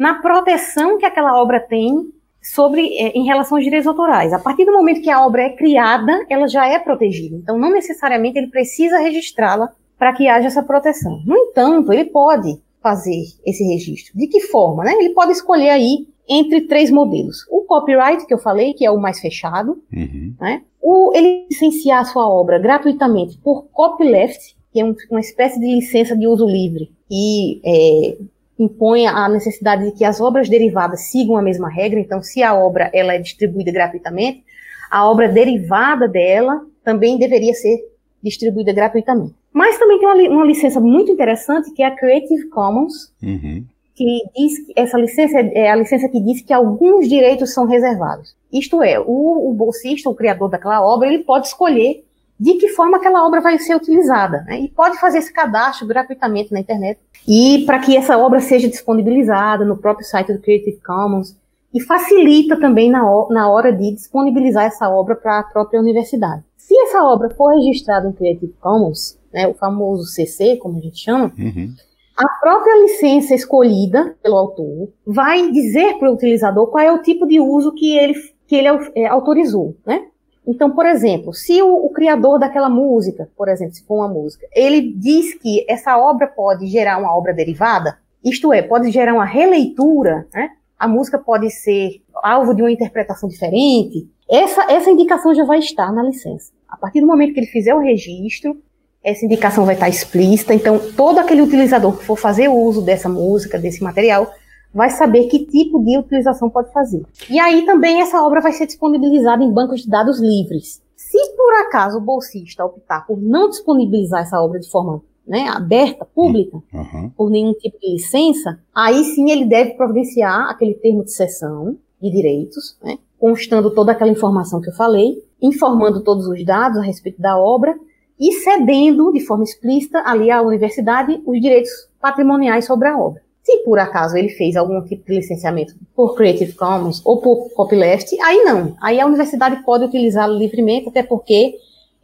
na 0.00 0.14
proteção 0.14 0.96
que 0.96 1.04
aquela 1.04 1.38
obra 1.38 1.60
tem 1.60 2.10
sobre 2.42 2.86
é, 2.96 3.08
em 3.10 3.26
relação 3.26 3.58
aos 3.58 3.64
direitos 3.64 3.86
autorais. 3.86 4.32
A 4.32 4.38
partir 4.38 4.64
do 4.64 4.72
momento 4.72 5.02
que 5.02 5.10
a 5.10 5.26
obra 5.26 5.42
é 5.42 5.50
criada, 5.50 6.24
ela 6.30 6.48
já 6.48 6.66
é 6.66 6.78
protegida. 6.78 7.36
Então, 7.36 7.58
não 7.58 7.70
necessariamente 7.70 8.38
ele 8.38 8.46
precisa 8.46 8.98
registrá-la 8.98 9.70
para 9.98 10.14
que 10.14 10.26
haja 10.26 10.46
essa 10.46 10.62
proteção. 10.62 11.20
No 11.26 11.36
entanto, 11.36 11.92
ele 11.92 12.06
pode 12.06 12.58
fazer 12.82 13.22
esse 13.44 13.62
registro. 13.62 14.16
De 14.16 14.26
que 14.26 14.40
forma? 14.40 14.84
Né? 14.84 14.94
Ele 14.94 15.10
pode 15.10 15.32
escolher 15.32 15.68
aí 15.68 16.08
entre 16.26 16.62
três 16.62 16.90
modelos. 16.90 17.44
O 17.50 17.64
copyright, 17.64 18.26
que 18.26 18.32
eu 18.32 18.38
falei, 18.38 18.72
que 18.72 18.86
é 18.86 18.90
o 18.90 18.98
mais 18.98 19.20
fechado. 19.20 19.82
Uhum. 19.92 20.34
Né? 20.40 20.62
O, 20.80 21.12
ele 21.14 21.46
licenciar 21.50 22.00
a 22.00 22.04
sua 22.06 22.26
obra 22.26 22.58
gratuitamente 22.58 23.36
por 23.44 23.64
copyleft, 23.64 24.56
que 24.72 24.80
é 24.80 24.84
um, 24.84 24.94
uma 25.10 25.20
espécie 25.20 25.60
de 25.60 25.66
licença 25.66 26.16
de 26.16 26.26
uso 26.26 26.46
livre. 26.46 26.90
E 27.10 27.60
é, 27.62 28.16
impõe 28.62 29.06
a 29.06 29.28
necessidade 29.28 29.84
de 29.84 29.92
que 29.92 30.04
as 30.04 30.20
obras 30.20 30.48
derivadas 30.48 31.10
sigam 31.10 31.36
a 31.36 31.42
mesma 31.42 31.68
regra. 31.70 31.98
Então, 31.98 32.22
se 32.22 32.42
a 32.42 32.54
obra 32.54 32.90
ela 32.92 33.14
é 33.14 33.18
distribuída 33.18 33.72
gratuitamente, 33.72 34.44
a 34.90 35.08
obra 35.08 35.28
derivada 35.28 36.06
dela 36.06 36.60
também 36.84 37.18
deveria 37.18 37.54
ser 37.54 37.78
distribuída 38.22 38.72
gratuitamente. 38.72 39.34
Mas 39.52 39.78
também 39.78 39.98
tem 39.98 40.08
uma, 40.08 40.36
uma 40.36 40.44
licença 40.44 40.80
muito 40.80 41.10
interessante 41.10 41.72
que 41.72 41.82
é 41.82 41.86
a 41.86 41.96
Creative 41.96 42.48
Commons, 42.48 43.12
uhum. 43.22 43.64
que 43.94 44.22
diz 44.36 44.66
que 44.66 44.72
essa 44.76 44.98
licença 44.98 45.38
é 45.38 45.70
a 45.70 45.76
licença 45.76 46.08
que 46.08 46.20
diz 46.20 46.42
que 46.42 46.52
alguns 46.52 47.08
direitos 47.08 47.54
são 47.54 47.66
reservados. 47.66 48.36
Isto 48.52 48.82
é, 48.82 49.00
o, 49.00 49.50
o 49.50 49.54
bolsista, 49.54 50.10
o 50.10 50.14
criador 50.14 50.50
daquela 50.50 50.84
obra, 50.84 51.08
ele 51.08 51.24
pode 51.24 51.46
escolher 51.46 52.04
de 52.40 52.54
que 52.54 52.68
forma 52.68 52.96
aquela 52.96 53.26
obra 53.26 53.42
vai 53.42 53.58
ser 53.58 53.76
utilizada. 53.76 54.42
Né? 54.46 54.60
E 54.62 54.68
pode 54.68 54.98
fazer 54.98 55.18
esse 55.18 55.30
cadastro 55.30 55.86
gratuitamente 55.86 56.50
na 56.50 56.60
internet. 56.60 56.98
E 57.28 57.64
para 57.66 57.78
que 57.78 57.94
essa 57.94 58.16
obra 58.16 58.40
seja 58.40 58.66
disponibilizada 58.66 59.62
no 59.62 59.76
próprio 59.76 60.06
site 60.06 60.32
do 60.32 60.40
Creative 60.40 60.80
Commons. 60.80 61.38
E 61.72 61.80
facilita 61.82 62.58
também 62.58 62.90
na, 62.90 63.02
na 63.28 63.48
hora 63.48 63.70
de 63.70 63.94
disponibilizar 63.94 64.64
essa 64.64 64.88
obra 64.88 65.14
para 65.14 65.40
a 65.40 65.42
própria 65.44 65.78
universidade. 65.78 66.42
Se 66.56 66.74
essa 66.80 67.04
obra 67.04 67.28
for 67.30 67.54
registrada 67.54 68.08
em 68.08 68.12
Creative 68.12 68.54
Commons, 68.58 69.18
né, 69.32 69.46
o 69.46 69.54
famoso 69.54 70.04
CC, 70.04 70.56
como 70.56 70.78
a 70.78 70.80
gente 70.80 70.98
chama, 70.98 71.32
uhum. 71.38 71.74
a 72.16 72.28
própria 72.40 72.82
licença 72.82 73.34
escolhida 73.34 74.16
pelo 74.22 74.36
autor 74.36 74.88
vai 75.06 75.50
dizer 75.52 75.98
para 75.98 76.10
o 76.10 76.14
utilizador 76.14 76.68
qual 76.68 76.82
é 76.82 76.90
o 76.90 77.02
tipo 77.02 77.26
de 77.26 77.38
uso 77.38 77.72
que 77.72 77.96
ele, 77.96 78.14
que 78.48 78.56
ele 78.56 78.68
é, 78.96 79.06
autorizou. 79.06 79.76
Né? 79.86 80.06
Então, 80.46 80.70
por 80.70 80.86
exemplo, 80.86 81.32
se 81.34 81.60
o, 81.62 81.86
o, 81.86 81.90
criador 81.90 82.38
daquela 82.38 82.68
música, 82.68 83.28
por 83.36 83.48
exemplo, 83.48 83.74
se 83.74 83.84
for 83.84 83.96
uma 83.96 84.08
música, 84.08 84.46
ele 84.54 84.92
diz 84.92 85.34
que 85.34 85.64
essa 85.68 85.98
obra 85.98 86.26
pode 86.26 86.66
gerar 86.66 86.98
uma 86.98 87.14
obra 87.14 87.32
derivada, 87.32 87.98
isto 88.24 88.52
é, 88.52 88.62
pode 88.62 88.90
gerar 88.90 89.14
uma 89.14 89.24
releitura, 89.24 90.26
né? 90.32 90.50
a 90.78 90.88
música 90.88 91.18
pode 91.18 91.50
ser 91.50 92.02
alvo 92.22 92.54
de 92.54 92.62
uma 92.62 92.72
interpretação 92.72 93.28
diferente, 93.28 94.08
essa, 94.28 94.72
essa 94.72 94.90
indicação 94.90 95.34
já 95.34 95.44
vai 95.44 95.58
estar 95.58 95.92
na 95.92 96.02
licença. 96.02 96.52
A 96.68 96.76
partir 96.76 97.00
do 97.00 97.06
momento 97.06 97.34
que 97.34 97.40
ele 97.40 97.46
fizer 97.46 97.74
o 97.74 97.80
registro, 97.80 98.56
essa 99.02 99.24
indicação 99.24 99.64
vai 99.64 99.74
estar 99.74 99.88
explícita, 99.88 100.54
então 100.54 100.78
todo 100.92 101.18
aquele 101.18 101.42
utilizador 101.42 101.96
que 101.96 102.04
for 102.04 102.16
fazer 102.16 102.48
uso 102.48 102.82
dessa 102.82 103.08
música, 103.08 103.58
desse 103.58 103.82
material, 103.82 104.32
vai 104.74 104.90
saber 104.90 105.26
que 105.26 105.46
tipo 105.46 105.82
de 105.82 105.98
utilização 105.98 106.48
pode 106.48 106.72
fazer. 106.72 107.04
E 107.28 107.38
aí 107.38 107.64
também 107.64 108.00
essa 108.00 108.22
obra 108.22 108.40
vai 108.40 108.52
ser 108.52 108.66
disponibilizada 108.66 109.42
em 109.42 109.52
bancos 109.52 109.82
de 109.82 109.88
dados 109.88 110.20
livres. 110.20 110.80
Se 110.96 111.18
por 111.36 111.52
acaso 111.66 111.98
o 111.98 112.00
bolsista 112.00 112.64
optar 112.64 113.06
por 113.06 113.20
não 113.20 113.48
disponibilizar 113.48 114.22
essa 114.22 114.40
obra 114.40 114.60
de 114.60 114.70
forma 114.70 115.02
né, 115.26 115.48
aberta, 115.48 116.04
pública, 116.04 116.56
uhum. 116.72 117.10
por 117.16 117.30
nenhum 117.30 117.52
tipo 117.54 117.78
de 117.80 117.92
licença, 117.92 118.58
aí 118.74 119.04
sim 119.04 119.30
ele 119.30 119.44
deve 119.44 119.72
providenciar 119.72 120.50
aquele 120.50 120.74
termo 120.74 121.04
de 121.04 121.12
cessão 121.12 121.76
de 122.00 122.10
direitos, 122.10 122.76
né, 122.82 122.98
constando 123.18 123.70
toda 123.70 123.92
aquela 123.92 124.10
informação 124.10 124.60
que 124.60 124.70
eu 124.70 124.74
falei, 124.74 125.22
informando 125.40 126.02
todos 126.02 126.26
os 126.26 126.44
dados 126.44 126.78
a 126.78 126.82
respeito 126.82 127.20
da 127.20 127.38
obra 127.38 127.76
e 128.18 128.32
cedendo 128.32 129.12
de 129.12 129.20
forma 129.20 129.44
explícita 129.44 130.02
ali 130.04 130.30
à 130.30 130.42
universidade 130.42 131.22
os 131.24 131.40
direitos 131.40 131.70
patrimoniais 132.00 132.66
sobre 132.66 132.88
a 132.88 132.98
obra. 132.98 133.22
Se 133.42 133.58
por 133.64 133.78
acaso 133.78 134.16
ele 134.16 134.28
fez 134.28 134.56
algum 134.56 134.82
tipo 134.82 135.04
de 135.06 135.16
licenciamento 135.16 135.74
por 135.94 136.14
Creative 136.14 136.52
Commons 136.52 137.00
ou 137.04 137.20
por 137.20 137.50
copyleft, 137.50 138.20
aí 138.20 138.44
não. 138.44 138.76
Aí 138.80 139.00
a 139.00 139.06
universidade 139.06 139.62
pode 139.64 139.84
utilizá-lo 139.84 140.36
livremente, 140.36 140.88
até 140.88 141.02
porque 141.02 141.54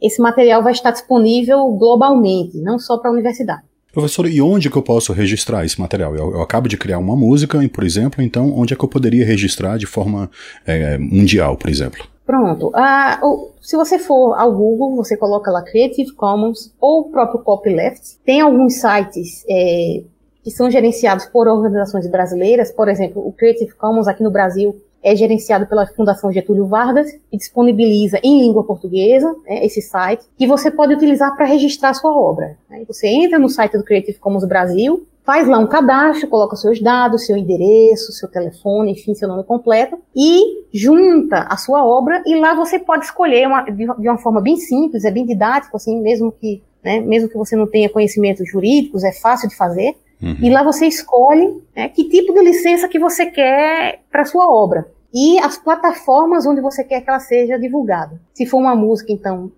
esse 0.01 0.21
material 0.21 0.63
vai 0.63 0.73
estar 0.73 0.91
disponível 0.91 1.67
globalmente, 1.71 2.57
não 2.57 2.79
só 2.79 2.97
para 2.97 3.09
a 3.09 3.13
universidade. 3.13 3.63
Professor, 3.91 4.27
e 4.27 4.41
onde 4.41 4.69
que 4.69 4.77
eu 4.77 4.83
posso 4.83 5.11
registrar 5.11 5.65
esse 5.65 5.79
material? 5.79 6.15
Eu, 6.15 6.33
eu, 6.33 6.41
acabo 6.41 6.67
de 6.67 6.77
criar 6.77 6.99
uma 6.99 7.15
música, 7.15 7.57
por 7.69 7.83
exemplo, 7.83 8.21
então 8.21 8.53
onde 8.55 8.73
é 8.73 8.77
que 8.77 8.83
eu 8.83 8.89
poderia 8.89 9.25
registrar 9.25 9.77
de 9.77 9.87
forma 9.87 10.29
é, 10.65 10.97
mundial, 10.97 11.57
por 11.57 11.69
exemplo? 11.69 12.05
Pronto. 12.25 12.71
Ah, 12.75 13.19
se 13.61 13.75
você 13.75 13.97
for 13.97 14.33
ao 14.35 14.53
Google, 14.53 14.97
você 14.97 15.15
coloca 15.15 15.49
lá 15.49 15.63
Creative 15.63 16.11
Commons 16.13 16.73
ou 16.79 17.01
o 17.01 17.09
próprio 17.09 17.39
Copyleft. 17.39 18.17
Tem 18.25 18.41
alguns 18.41 18.75
sites 18.75 19.45
é, 19.49 20.03
que 20.47 20.51
são 20.51 20.71
gerenciados 20.71 21.25
por 21.25 21.45
organizações 21.45 22.07
brasileiras, 22.07 22.71
por 22.71 22.87
exemplo, 22.87 23.21
o 23.21 23.33
Creative 23.33 23.73
Commons 23.73 24.07
aqui 24.07 24.23
no 24.23 24.31
Brasil 24.31 24.81
é 25.03 25.13
gerenciado 25.13 25.67
pela 25.67 25.85
Fundação 25.85 26.31
Getúlio 26.31 26.65
Vargas 26.67 27.11
e 27.29 27.35
disponibiliza 27.35 28.17
em 28.23 28.39
língua 28.39 28.63
portuguesa 28.63 29.29
né, 29.45 29.65
esse 29.65 29.81
site 29.81 30.23
que 30.37 30.47
você 30.47 30.71
pode 30.71 30.93
utilizar 30.93 31.35
para 31.35 31.45
registrar 31.45 31.93
sua 31.93 32.17
obra. 32.17 32.57
Né? 32.69 32.85
Você 32.87 33.09
entra 33.09 33.37
no 33.37 33.49
site 33.49 33.77
do 33.77 33.83
Creative 33.83 34.17
Commons 34.19 34.45
Brasil, 34.45 35.05
faz 35.25 35.45
lá 35.49 35.59
um 35.59 35.67
cadastro, 35.67 36.29
coloca 36.29 36.55
seus 36.55 36.81
dados, 36.81 37.25
seu 37.25 37.35
endereço, 37.35 38.13
seu 38.13 38.29
telefone, 38.29 38.93
enfim, 38.93 39.13
seu 39.13 39.27
nome 39.27 39.43
completo 39.43 39.99
e 40.15 40.63
junta 40.73 41.39
a 41.39 41.57
sua 41.57 41.85
obra 41.85 42.23
e 42.25 42.37
lá 42.37 42.53
você 42.53 42.79
pode 42.79 43.03
escolher 43.03 43.47
uma, 43.47 43.63
de, 43.63 43.85
uma 43.85 44.17
forma 44.17 44.39
bem 44.39 44.55
simples, 44.55 45.03
é 45.03 45.11
bem 45.11 45.25
didático, 45.25 45.75
assim, 45.75 45.99
mesmo 45.99 46.31
que, 46.31 46.63
né, 46.81 47.01
mesmo 47.01 47.27
que 47.27 47.35
você 47.35 47.53
não 47.53 47.67
tenha 47.67 47.89
conhecimentos 47.89 48.49
jurídicos, 48.49 49.03
é 49.03 49.11
fácil 49.11 49.49
de 49.49 49.55
fazer. 49.57 49.93
Uhum. 50.21 50.37
E 50.41 50.49
lá 50.49 50.63
você 50.63 50.87
escolhe 50.87 51.61
né, 51.75 51.89
que 51.89 52.09
tipo 52.09 52.33
de 52.33 52.41
licença 52.41 52.87
que 52.87 52.99
você 52.99 53.27
quer 53.27 54.01
para 54.11 54.25
sua 54.25 54.49
obra 54.49 54.87
e 55.13 55.39
as 55.39 55.57
plataformas 55.57 56.45
onde 56.45 56.61
você 56.61 56.83
quer 56.83 57.01
que 57.01 57.09
ela 57.09 57.19
seja 57.19 57.57
divulgada. 57.57 58.19
Se 58.33 58.45
for 58.45 58.57
uma 58.57 58.75
música, 58.75 59.11
então 59.11 59.51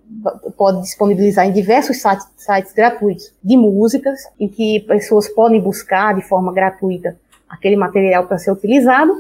pode 0.57 0.81
disponibilizar 0.81 1.47
em 1.47 1.51
diversos 1.51 2.01
sites, 2.01 2.27
sites 2.37 2.73
gratuitos 2.73 3.33
de 3.43 3.57
músicas, 3.57 4.19
em 4.39 4.47
que 4.47 4.81
pessoas 4.81 5.27
podem 5.27 5.59
buscar 5.59 6.15
de 6.15 6.21
forma 6.21 6.53
gratuita 6.53 7.17
aquele 7.49 7.75
material 7.75 8.27
para 8.27 8.37
ser 8.37 8.51
utilizado. 8.51 9.11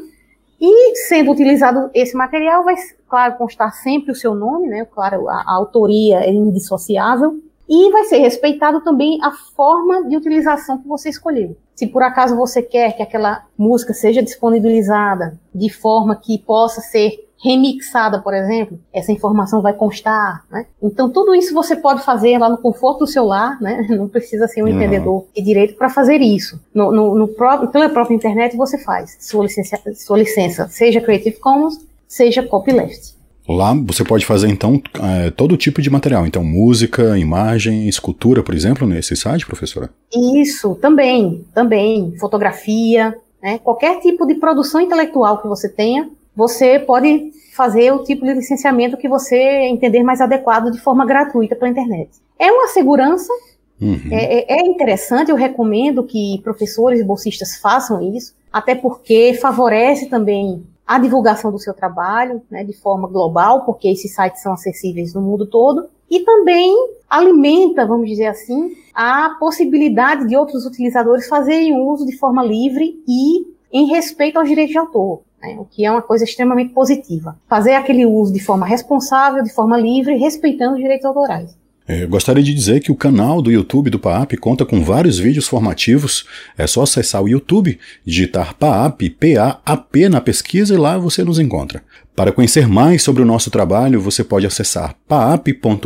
E 0.61 0.95
sendo 1.07 1.31
utilizado 1.31 1.89
esse 1.93 2.15
material, 2.15 2.63
vai, 2.63 2.75
claro, 3.07 3.35
constar 3.37 3.73
sempre 3.73 4.11
o 4.11 4.15
seu 4.15 4.35
nome, 4.35 4.67
né? 4.67 4.85
Claro, 4.85 5.27
a, 5.29 5.35
a 5.35 5.55
autoria 5.55 6.19
é 6.19 6.29
indissociável 6.29 7.39
e 7.69 7.91
vai 7.91 8.05
ser 8.05 8.17
respeitado 8.17 8.81
também 8.81 9.19
a 9.21 9.31
forma 9.31 10.03
de 10.09 10.17
utilização 10.17 10.79
que 10.79 10.87
você 10.87 11.09
escolheu. 11.09 11.55
Se 11.75 11.85
por 11.85 12.01
acaso 12.01 12.35
você 12.35 12.63
quer 12.63 12.93
que 12.93 13.03
aquela 13.03 13.45
música 13.55 13.93
seja 13.93 14.23
disponibilizada 14.23 15.39
de 15.53 15.69
forma 15.69 16.15
que 16.15 16.39
possa 16.39 16.81
ser 16.81 17.29
remixada, 17.41 18.19
por 18.21 18.33
exemplo, 18.33 18.77
essa 18.91 19.11
informação 19.11 19.61
vai 19.61 19.71
constar, 19.71 20.43
né? 20.51 20.65
Então 20.81 21.09
tudo 21.09 21.33
isso 21.33 21.53
você 21.53 21.75
pode 21.75 22.03
fazer 22.03 22.37
lá 22.37 22.49
no 22.49 22.57
conforto 22.57 22.99
do 22.99 23.07
seu 23.07 23.23
lar, 23.23 23.61
né? 23.61 23.87
Não 23.89 24.09
precisa 24.09 24.47
ser 24.47 24.61
um 24.61 24.65
uhum. 24.65 24.73
entendedor 24.73 25.25
de 25.33 25.41
direito 25.41 25.75
para 25.75 25.89
fazer 25.89 26.17
isso. 26.17 26.59
No, 26.73 26.91
no, 26.91 27.15
no 27.15 27.27
próprio, 27.29 27.69
pela 27.69 27.87
própria 27.87 28.15
internet 28.15 28.57
você 28.57 28.77
faz 28.77 29.15
sua 29.21 29.43
licença, 29.43 29.79
sua 29.95 30.17
licença, 30.17 30.67
seja 30.67 30.99
Creative 30.99 31.37
Commons, 31.37 31.79
seja 32.07 32.43
copyleft. 32.43 33.18
Lá 33.49 33.73
você 33.73 34.03
pode 34.03 34.27
fazer 34.27 34.47
então 34.47 34.79
é, 35.01 35.31
todo 35.31 35.57
tipo 35.57 35.81
de 35.81 35.89
material, 35.89 36.27
então 36.27 36.43
música, 36.43 37.17
imagem, 37.17 37.89
escultura, 37.89 38.43
por 38.43 38.53
exemplo, 38.53 38.85
nesse 38.85 39.15
site, 39.15 39.43
professora? 39.47 39.89
Isso, 40.13 40.75
também, 40.75 41.43
também, 41.51 42.15
fotografia, 42.19 43.17
né? 43.41 43.57
qualquer 43.57 43.99
tipo 44.01 44.27
de 44.27 44.35
produção 44.35 44.79
intelectual 44.79 45.41
que 45.41 45.47
você 45.47 45.67
tenha, 45.67 46.07
você 46.35 46.77
pode 46.77 47.31
fazer 47.55 47.91
o 47.91 48.03
tipo 48.03 48.23
de 48.23 48.35
licenciamento 48.35 48.97
que 48.97 49.09
você 49.09 49.35
entender 49.63 50.03
mais 50.03 50.21
adequado 50.21 50.69
de 50.71 50.79
forma 50.79 51.03
gratuita 51.03 51.55
pela 51.55 51.71
internet. 51.71 52.11
É 52.37 52.51
uma 52.51 52.67
segurança, 52.67 53.33
uhum. 53.81 53.99
é, 54.11 54.41
é, 54.41 54.59
é 54.59 54.67
interessante, 54.67 55.31
eu 55.31 55.35
recomendo 55.35 56.03
que 56.03 56.39
professores 56.43 56.99
e 56.99 57.03
bolsistas 57.03 57.57
façam 57.57 58.15
isso, 58.15 58.35
até 58.53 58.75
porque 58.75 59.33
favorece 59.33 60.07
também 60.07 60.63
a 60.89 60.97
divulgação 60.97 61.51
do 61.51 61.59
seu 61.59 61.71
trabalho 61.71 62.41
né, 62.49 62.63
de 62.63 62.73
forma 62.73 63.07
global, 63.07 63.63
porque 63.63 63.87
esses 63.87 64.11
sites 64.11 64.41
são 64.41 64.51
acessíveis 64.51 65.13
no 65.13 65.21
mundo 65.21 65.45
todo, 65.45 65.87
e 66.09 66.21
também 66.21 66.73
alimenta, 67.07 67.85
vamos 67.85 68.09
dizer 68.09 68.25
assim, 68.25 68.75
a 68.91 69.35
possibilidade 69.39 70.27
de 70.27 70.35
outros 70.35 70.65
utilizadores 70.65 71.27
fazerem 71.27 71.79
uso 71.79 72.07
de 72.07 72.17
forma 72.17 72.43
livre 72.43 73.03
e 73.07 73.45
em 73.71 73.85
respeito 73.85 74.39
aos 74.39 74.49
direitos 74.49 74.71
de 74.71 74.79
autor. 74.79 75.21
Né, 75.39 75.57
o 75.59 75.65
que 75.65 75.85
é 75.85 75.91
uma 75.91 76.01
coisa 76.01 76.23
extremamente 76.23 76.73
positiva. 76.73 77.37
Fazer 77.47 77.75
aquele 77.75 78.07
uso 78.07 78.33
de 78.33 78.43
forma 78.43 78.65
responsável, 78.65 79.43
de 79.43 79.53
forma 79.53 79.77
livre, 79.77 80.17
respeitando 80.17 80.73
os 80.73 80.81
direitos 80.81 81.05
autorais. 81.05 81.55
É, 81.91 82.05
gostaria 82.05 82.43
de 82.43 82.53
dizer 82.53 82.81
que 82.81 82.91
o 82.91 82.95
canal 82.95 83.41
do 83.41 83.51
YouTube 83.51 83.89
do 83.89 83.97
PAAP 83.97 84.33
conta 84.39 84.63
com 84.63 84.83
vários 84.83 85.17
vídeos 85.17 85.47
formativos. 85.47 86.23
É 86.55 86.67
só 86.67 86.83
acessar 86.83 87.23
o 87.23 87.27
YouTube, 87.27 87.79
digitar 88.05 88.53
PAAP, 88.53 89.09
P-A-A-P 89.09 90.07
na 90.07 90.21
pesquisa 90.21 90.75
e 90.75 90.77
lá 90.77 90.99
você 90.99 91.23
nos 91.23 91.39
encontra. 91.39 91.81
Para 92.15 92.31
conhecer 92.31 92.67
mais 92.67 93.01
sobre 93.01 93.23
o 93.23 93.25
nosso 93.25 93.49
trabalho, 93.49 93.99
você 93.99 94.23
pode 94.23 94.45
acessar 94.45 94.93
paap.ufc.br. 95.07 95.81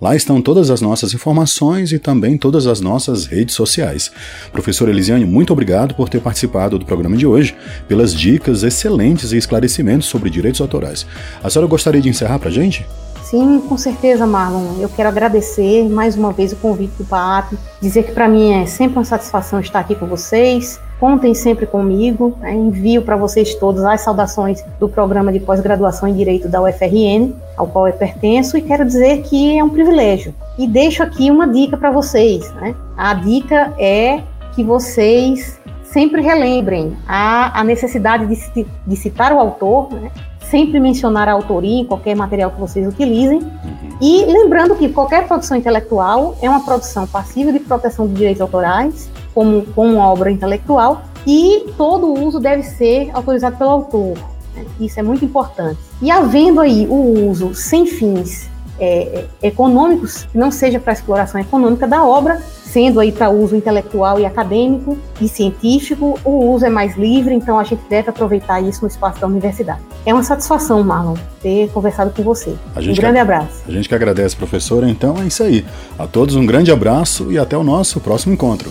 Lá 0.00 0.14
estão 0.14 0.40
todas 0.40 0.70
as 0.70 0.80
nossas 0.80 1.12
informações 1.12 1.90
e 1.90 1.98
também 1.98 2.38
todas 2.38 2.68
as 2.68 2.80
nossas 2.80 3.26
redes 3.26 3.56
sociais. 3.56 4.12
Professor 4.52 4.88
Elisiane, 4.88 5.24
muito 5.24 5.52
obrigado 5.52 5.92
por 5.96 6.08
ter 6.08 6.20
participado 6.20 6.78
do 6.78 6.86
programa 6.86 7.16
de 7.16 7.26
hoje, 7.26 7.56
pelas 7.88 8.14
dicas 8.14 8.62
excelentes 8.62 9.32
e 9.32 9.36
esclarecimentos 9.36 10.06
sobre 10.06 10.30
direitos 10.30 10.60
autorais. 10.60 11.04
A 11.42 11.50
senhora 11.50 11.68
gostaria 11.68 12.00
de 12.00 12.08
encerrar 12.08 12.38
para 12.38 12.50
a 12.50 12.52
gente? 12.52 12.86
Sim, 13.28 13.60
com 13.68 13.76
certeza, 13.76 14.24
Marlon. 14.24 14.76
Eu 14.78 14.88
quero 14.88 15.08
agradecer 15.08 15.88
mais 15.88 16.16
uma 16.16 16.32
vez 16.32 16.52
o 16.52 16.56
convite 16.56 16.92
do 16.96 17.04
PAAP, 17.04 17.54
dizer 17.80 18.04
que 18.04 18.12
para 18.12 18.28
mim 18.28 18.52
é 18.52 18.66
sempre 18.66 18.98
uma 18.98 19.04
satisfação 19.04 19.58
estar 19.58 19.80
aqui 19.80 19.96
com 19.96 20.06
vocês. 20.06 20.80
Contem 21.00 21.34
sempre 21.34 21.66
comigo. 21.66 22.38
Né? 22.38 22.54
Envio 22.54 23.02
para 23.02 23.16
vocês 23.16 23.56
todos 23.56 23.82
as 23.84 24.02
saudações 24.02 24.64
do 24.78 24.88
programa 24.88 25.32
de 25.32 25.40
pós-graduação 25.40 26.08
em 26.08 26.14
Direito 26.14 26.48
da 26.48 26.62
UFRN, 26.62 27.32
ao 27.56 27.66
qual 27.66 27.88
eu 27.88 27.94
pertenço, 27.94 28.56
e 28.56 28.62
quero 28.62 28.84
dizer 28.84 29.22
que 29.22 29.58
é 29.58 29.64
um 29.64 29.70
privilégio. 29.70 30.32
E 30.56 30.64
deixo 30.64 31.02
aqui 31.02 31.28
uma 31.28 31.48
dica 31.48 31.76
para 31.76 31.90
vocês. 31.90 32.48
Né? 32.52 32.76
A 32.96 33.12
dica 33.12 33.74
é 33.76 34.22
que 34.54 34.62
vocês 34.62 35.58
sempre 35.82 36.22
relembrem 36.22 36.96
a, 37.08 37.58
a 37.58 37.64
necessidade 37.64 38.24
de, 38.24 38.66
de 38.86 38.96
citar 38.96 39.32
o 39.32 39.40
autor, 39.40 39.92
né? 39.92 40.12
Sempre 40.50 40.80
mencionar 40.80 41.28
a 41.28 41.32
autoria 41.32 41.80
em 41.80 41.84
qualquer 41.84 42.14
material 42.14 42.50
que 42.50 42.60
vocês 42.60 42.86
utilizem. 42.86 43.38
Uhum. 43.38 43.96
E 44.00 44.24
lembrando 44.26 44.74
que 44.74 44.88
qualquer 44.88 45.26
produção 45.26 45.56
intelectual 45.56 46.36
é 46.40 46.48
uma 46.48 46.64
produção 46.64 47.06
passiva 47.06 47.52
de 47.52 47.60
proteção 47.60 48.06
de 48.06 48.14
direitos 48.14 48.40
autorais, 48.40 49.10
como, 49.34 49.62
como 49.74 49.96
obra 49.98 50.30
intelectual, 50.30 51.02
e 51.26 51.66
todo 51.76 52.12
uso 52.12 52.38
deve 52.38 52.62
ser 52.62 53.10
autorizado 53.12 53.56
pelo 53.56 53.70
autor. 53.70 54.16
Né? 54.54 54.64
Isso 54.80 55.00
é 55.00 55.02
muito 55.02 55.24
importante. 55.24 55.78
E 56.00 56.10
havendo 56.10 56.60
aí 56.60 56.86
o 56.88 57.28
uso 57.28 57.54
sem 57.54 57.86
fins 57.86 58.48
é, 58.78 59.26
é 59.42 59.48
econômicos, 59.48 60.26
não 60.34 60.50
seja 60.50 60.78
para 60.78 60.92
exploração 60.92 61.40
econômica 61.40 61.86
da 61.86 62.04
obra, 62.04 62.40
sendo 62.76 63.00
aí 63.00 63.10
para 63.10 63.30
uso 63.30 63.56
intelectual 63.56 64.20
e 64.20 64.26
acadêmico 64.26 64.98
e 65.18 65.26
científico, 65.26 66.20
o 66.22 66.50
uso 66.52 66.66
é 66.66 66.68
mais 66.68 66.94
livre, 66.94 67.32
então 67.32 67.58
a 67.58 67.64
gente 67.64 67.80
deve 67.88 68.10
aproveitar 68.10 68.60
isso 68.60 68.82
no 68.82 68.88
espaço 68.88 69.18
da 69.18 69.26
universidade. 69.26 69.80
É 70.04 70.12
uma 70.12 70.22
satisfação, 70.22 70.84
Marlon, 70.84 71.14
ter 71.40 71.70
conversado 71.70 72.10
com 72.10 72.22
você. 72.22 72.54
um 72.76 72.94
grande 72.94 73.18
abraço. 73.18 73.62
A 73.66 73.72
gente 73.72 73.88
que 73.88 73.94
agradece, 73.94 74.36
professora. 74.36 74.90
Então 74.90 75.16
é 75.22 75.26
isso 75.26 75.42
aí. 75.42 75.64
A 75.98 76.06
todos 76.06 76.34
um 76.34 76.44
grande 76.44 76.70
abraço 76.70 77.32
e 77.32 77.38
até 77.38 77.56
o 77.56 77.64
nosso 77.64 77.98
próximo 77.98 78.34
encontro. 78.34 78.70